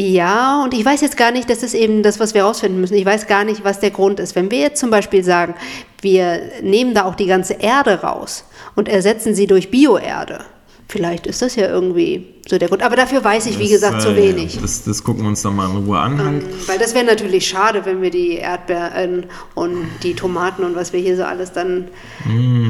[0.00, 2.94] Ja, und ich weiß jetzt gar nicht, das ist eben das, was wir rausfinden müssen.
[2.94, 4.36] Ich weiß gar nicht, was der Grund ist.
[4.36, 5.54] Wenn wir jetzt zum Beispiel sagen,
[6.00, 8.44] wir nehmen da auch die ganze Erde raus
[8.76, 10.44] und ersetzen sie durch Bioerde,
[10.86, 12.84] vielleicht ist das ja irgendwie so der Grund.
[12.84, 14.60] Aber dafür weiß ich, wie Das, gesagt, zu äh, wenig.
[14.62, 16.24] Das, das gucken wir uns dann mal in Ruhe an.
[16.24, 16.68] Halt.
[16.68, 19.26] Weil das wäre natürlich schade, wenn wir die Erdbeeren
[19.56, 21.88] und die Tomaten und was wir hier so alles dann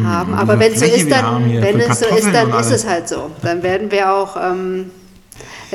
[0.02, 0.32] haben.
[0.32, 3.30] Aber wenn es so ist, dann, wenn es so ist, dann ist es halt so.
[3.42, 4.90] Dann werden wir auch ähm,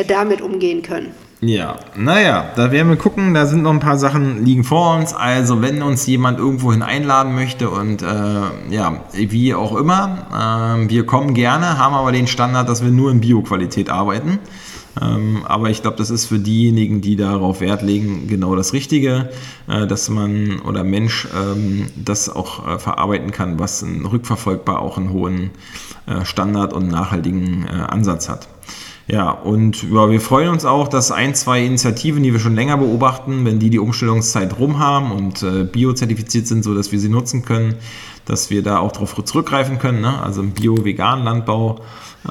[0.08, 1.14] damit umgehen können.
[1.46, 5.14] Ja, naja, da werden wir gucken, da sind noch ein paar Sachen liegen vor uns.
[5.14, 8.06] Also wenn uns jemand irgendwohin einladen möchte und äh,
[8.70, 10.28] ja, wie auch immer,
[10.78, 14.40] ähm, wir kommen gerne, haben aber den Standard, dass wir nur in Bioqualität arbeiten.
[15.02, 19.30] Ähm, aber ich glaube, das ist für diejenigen, die darauf Wert legen, genau das Richtige,
[19.68, 25.12] äh, dass man oder Mensch ähm, das auch äh, verarbeiten kann, was rückverfolgbar auch einen
[25.12, 25.52] hohen
[26.06, 28.48] äh, Standard und nachhaltigen äh, Ansatz hat.
[29.08, 32.78] Ja, und ja, wir freuen uns auch, dass ein, zwei Initiativen, die wir schon länger
[32.78, 37.44] beobachten, wenn die die Umstellungszeit rum haben und äh, biozertifiziert sind, sodass wir sie nutzen
[37.44, 37.76] können,
[38.24, 40.00] dass wir da auch darauf zurückgreifen können.
[40.00, 40.22] Ne?
[40.22, 41.82] Also im bio-veganen Landbau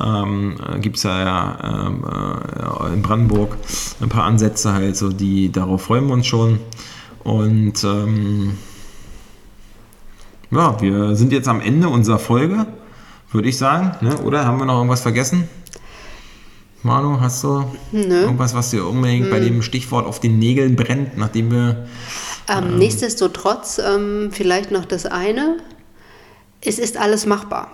[0.03, 3.59] ähm, gibt es ja, ja, ähm, äh, in Brandenburg
[4.01, 6.59] ein paar Ansätze halt, so die darauf freuen wir uns schon.
[7.23, 8.57] Und ähm,
[10.51, 12.66] ja, wir sind jetzt am Ende unserer Folge,
[13.31, 14.16] würde ich sagen, ne?
[14.23, 14.47] oder?
[14.47, 15.49] Haben wir noch irgendwas vergessen?
[16.83, 18.22] Manu, hast du Nö.
[18.22, 21.87] irgendwas, was dir unbedingt bei dem Stichwort auf den Nägeln brennt, nachdem wir.
[22.49, 25.59] Ähm, nichtsdestotrotz ähm, vielleicht noch das eine.
[26.61, 27.70] Es ist alles machbar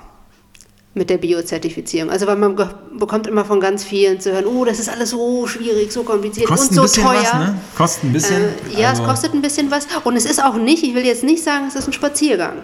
[0.94, 2.10] mit der Biozertifizierung.
[2.10, 2.56] Also weil man
[2.98, 6.46] bekommt immer von ganz vielen zu hören, oh, das ist alles so schwierig, so kompliziert
[6.48, 7.22] Kostet und so ein bisschen teuer.
[7.22, 7.58] was, ne?
[7.76, 8.42] Kostet ein bisschen.
[8.42, 9.86] Äh, ja, Also- es kostet ein bisschen was.
[10.04, 12.56] Und es ist auch nicht, ich will jetzt nicht sagen, es ist ein Spaziergang.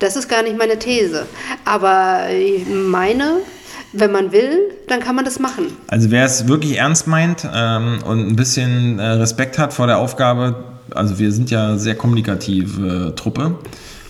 [0.00, 1.26] Das ist gar nicht meine These.
[1.64, 3.40] Aber ich meine,
[3.94, 5.66] wenn man will, dann kann man das machen.
[5.88, 9.98] Also wer es wirklich ernst meint ähm, und ein bisschen äh, Respekt hat vor der
[9.98, 10.64] Aufgabe,
[10.94, 13.56] also wir sind ja sehr kommunikative äh, Truppe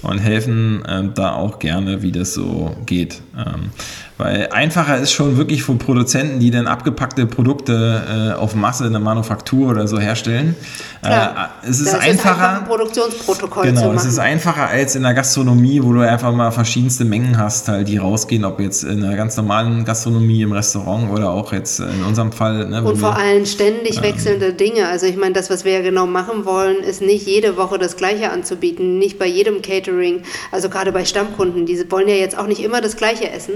[0.02, 3.20] und helfen ähm, da auch gerne, wie das so geht.
[3.36, 3.70] Ähm,
[4.16, 8.92] weil einfacher ist schon wirklich für Produzenten, die dann abgepackte Produkte äh, auf Masse in
[8.92, 10.54] der Manufaktur oder so herstellen.
[11.02, 11.50] Klar.
[11.64, 12.30] Äh, es ist einfacher.
[12.50, 16.52] einfach ein Produktionsprotokoll Genau, es ist einfacher als in der Gastronomie, wo du einfach mal
[16.52, 21.10] verschiedenste Mengen hast, halt, die rausgehen, ob jetzt in einer ganz normalen Gastronomie im Restaurant
[21.10, 22.66] oder auch jetzt in unserem Fall.
[22.68, 24.86] Ne, Und vor wir- allem ständig wechselnde Dinge.
[24.88, 27.96] Also ich meine, das, was wir ja genau machen wollen, ist nicht jede Woche das
[27.96, 32.46] Gleiche anzubieten, nicht bei jedem Catering, also gerade bei Stammkunden, die wollen ja jetzt auch
[32.46, 33.54] nicht immer das Gleiche essen,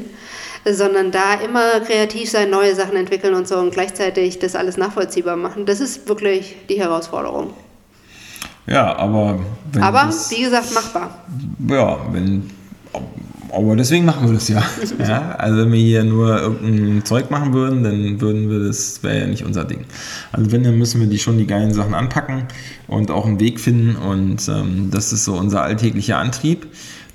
[0.64, 5.36] sondern da immer kreativ sein, neue Sachen entwickeln und so und gleichzeitig das alles nachvollziehbar
[5.36, 5.66] machen.
[5.66, 7.52] Das ist wirklich die Herausforderung.
[8.66, 9.40] Ja, aber
[9.72, 11.24] wenn Aber das, wie gesagt, machbar.
[11.68, 12.50] ja, wenn
[13.50, 14.62] aber deswegen machen wir das ja.
[14.98, 15.32] ja.
[15.36, 19.26] Also wenn wir hier nur irgendein Zeug machen würden, dann würden wir das, wäre ja
[19.26, 19.84] nicht unser Ding.
[20.32, 22.44] Also wenn, dann müssen wir die schon die geilen Sachen anpacken
[22.86, 23.96] und auch einen Weg finden.
[23.96, 26.66] Und ähm, das ist so unser alltäglicher Antrieb,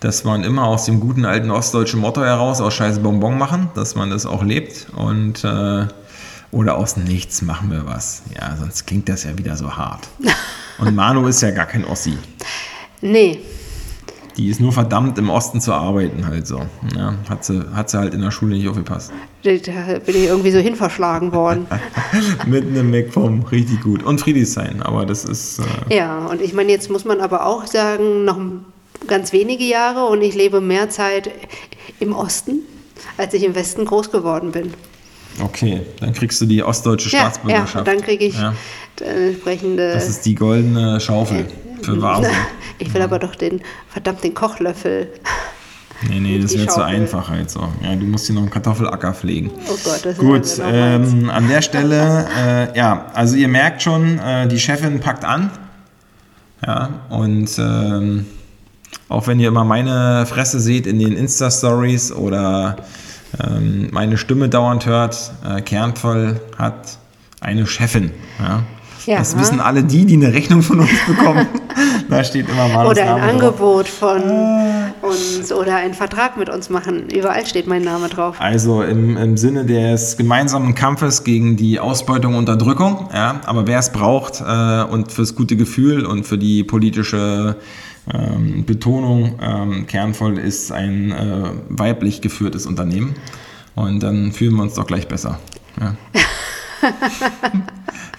[0.04, 3.96] dass man immer aus dem guten alten ostdeutschen Motto heraus aus scheiße Bonbon machen, dass
[3.96, 5.88] man das auch lebt und äh,
[6.52, 8.24] oder aus nichts machen wir was.
[8.36, 10.08] Ja, sonst klingt das ja wieder so hart.
[10.80, 12.18] Und Manu ist ja gar kein Ossi.
[13.02, 13.40] Nee,
[14.38, 16.62] Die ist nur verdammt, im Osten zu arbeiten, halt so.
[16.96, 19.12] Ja, hat, sie, hat sie halt in der Schule nicht aufgepasst.
[19.44, 21.68] da bin ich irgendwie so hinverschlagen worden.
[22.48, 24.02] Mit einem Mac vom richtig gut.
[24.04, 25.60] Und Friedrichshain, aber das ist.
[25.90, 28.40] Äh, Ja, und ich meine, jetzt muss man aber auch sagen, noch
[29.08, 31.32] ganz wenige Jahre und ich lebe mehr Zeit
[32.00, 32.60] im Osten,
[33.18, 34.74] als ich im Westen groß geworden bin.
[35.44, 37.76] okay, dann kriegst du die ostdeutsche Ja, ja, Staatsbürgerschaft.
[37.78, 38.54] und dann kriege ich Ja,
[39.02, 39.94] äh, entsprechende.
[39.94, 41.46] das ist die goldene Schaufel
[41.82, 42.30] für Vase.
[42.80, 45.08] Ich will aber doch den, verdammt, den Kochlöffel.
[46.10, 47.62] Nee, nee, das wäre zu einfach halt so.
[47.82, 49.52] Ja, du musst hier noch einen Kartoffelacker pflegen.
[49.70, 51.14] Oh Gott, das Gut, ist ja meins.
[51.14, 52.28] ähm, an der Stelle,
[52.74, 55.52] äh, ja, also ihr merkt schon, äh, die Chefin packt an.
[56.66, 58.26] Ja, und ähm,
[59.10, 62.78] auch wenn ihr immer meine Fresse seht in den Insta-Stories oder
[63.44, 66.98] ähm, meine Stimme dauernd hört, äh, Kernvoll hat
[67.42, 68.12] eine Chefin.
[68.40, 68.64] Ja.
[69.06, 69.18] Ja.
[69.18, 71.46] Das wissen alle die, die eine Rechnung von uns bekommen.
[72.10, 73.30] da steht immer mal Oder ein Name drauf.
[73.34, 74.94] Angebot von Ah.
[75.02, 77.10] uns oder einen Vertrag mit uns machen.
[77.10, 78.38] Überall steht mein Name drauf.
[78.40, 83.10] Also im, im Sinne des gemeinsamen Kampfes gegen die Ausbeutung und Unterdrückung.
[83.14, 87.58] Ja, aber wer es braucht äh, und fürs gute Gefühl und für die politische
[88.12, 93.16] ähm, Betonung, ähm, Kernvoll ist ein äh, weiblich geführtes Unternehmen.
[93.76, 95.40] Und dann fühlen wir uns doch gleich besser.
[95.80, 95.96] Ja.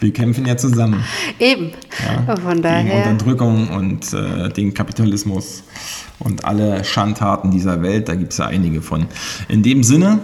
[0.01, 1.05] wir kämpfen ja zusammen
[1.39, 1.73] Eben.
[2.27, 3.07] ja, Von gegen daher.
[3.11, 5.63] Unterdrückung und äh, den Kapitalismus
[6.19, 8.09] und alle Schandtaten dieser Welt.
[8.09, 9.07] Da gibt es ja einige von.
[9.49, 10.21] In dem Sinne,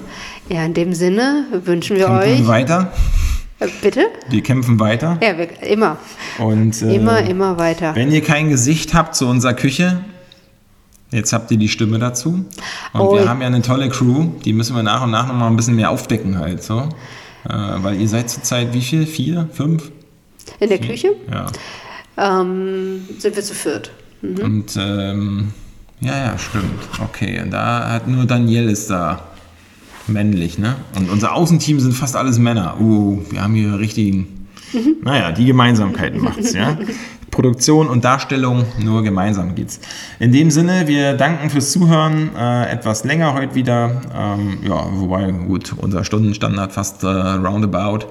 [0.49, 2.39] Ja, in dem Sinne wünschen wir kämpfen euch.
[2.41, 2.93] wir weiter.
[3.61, 4.07] Äh, Bitte?
[4.31, 5.19] Wir kämpfen weiter.
[5.23, 5.99] Ja, wir, immer.
[6.41, 7.95] Und äh, Immer, immer weiter.
[7.95, 10.01] wenn ihr kein Gesicht habt zu unserer Küche,
[11.11, 12.45] jetzt habt ihr die Stimme dazu.
[12.93, 13.15] Und Oh.
[13.17, 15.77] wir haben ja eine tolle Crew, die müssen wir nach und nach nochmal ein bisschen
[15.77, 16.89] mehr aufdecken halt so.
[17.49, 19.07] Äh, weil ihr seid zurzeit wie viel?
[19.07, 19.49] Vier?
[19.53, 19.91] Fünf?
[20.59, 21.47] In der Küche Ja.
[22.17, 23.91] ähm, sind wir zu viert.
[24.23, 25.53] Und ähm,
[26.01, 26.65] ja, ja, stimmt.
[27.03, 29.23] Okay, und da hat nur Daniel ist da
[30.07, 30.77] männlich, ne?
[30.97, 32.79] Und unser Außenteam sind fast alles Männer.
[32.81, 34.40] Uh, wir haben hier richtigen.
[35.03, 36.79] Naja, die Gemeinsamkeiten macht's, ja.
[37.31, 39.81] Produktion und Darstellung, nur gemeinsam geht's.
[40.19, 42.31] In dem Sinne, wir danken fürs Zuhören.
[42.37, 44.03] Äh, etwas länger heute wieder.
[44.15, 48.07] Ähm, ja, wobei, gut, unser Stundenstandard fast äh, roundabout.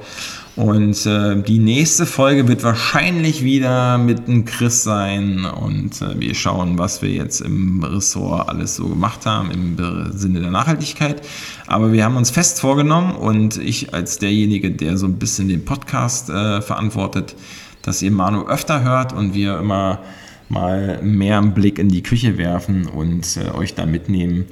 [0.59, 6.35] Und äh, die nächste Folge wird wahrscheinlich wieder mit dem Chris sein und äh, wir
[6.35, 9.77] schauen, was wir jetzt im Ressort alles so gemacht haben im
[10.11, 11.21] Sinne der Nachhaltigkeit.
[11.65, 15.63] Aber wir haben uns fest vorgenommen und ich als derjenige, der so ein bisschen den
[15.63, 17.37] Podcast äh, verantwortet,
[17.81, 20.01] dass ihr Manu öfter hört und wir immer
[20.49, 24.43] mal mehr einen Blick in die Küche werfen und äh, euch da mitnehmen,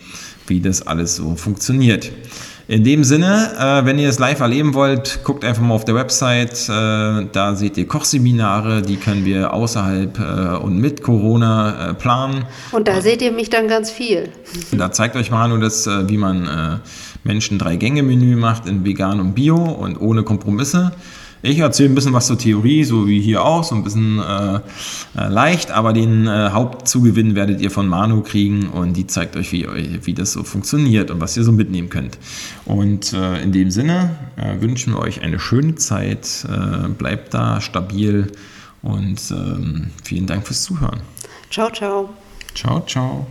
[0.47, 2.14] wie das alles so funktioniert.
[2.70, 5.95] In dem Sinne, äh, wenn ihr es live erleben wollt, guckt einfach mal auf der
[5.95, 6.68] Website.
[6.68, 12.43] Äh, da seht ihr Kochseminare, die können wir außerhalb äh, und mit Corona äh, planen.
[12.74, 14.28] Und da seht ihr mich dann ganz viel.
[14.74, 16.78] Da zeigt euch Manu das, äh, wie man äh,
[17.24, 20.91] Menschen drei Gänge Menü macht in vegan und bio und ohne Kompromisse.
[21.41, 24.55] Ich erzähle ein bisschen was zur Theorie, so wie hier auch, so ein bisschen äh,
[24.55, 29.51] äh, leicht, aber den äh, Hauptzugewinn werdet ihr von Manu kriegen und die zeigt euch,
[29.51, 29.67] wie,
[30.03, 32.17] wie das so funktioniert und was ihr so mitnehmen könnt.
[32.65, 37.61] Und äh, in dem Sinne äh, wünschen wir euch eine schöne Zeit, äh, bleibt da
[37.61, 38.31] stabil
[38.81, 41.01] und ähm, vielen Dank fürs Zuhören.
[41.49, 42.09] Ciao, ciao.
[42.55, 43.27] Ciao, ciao.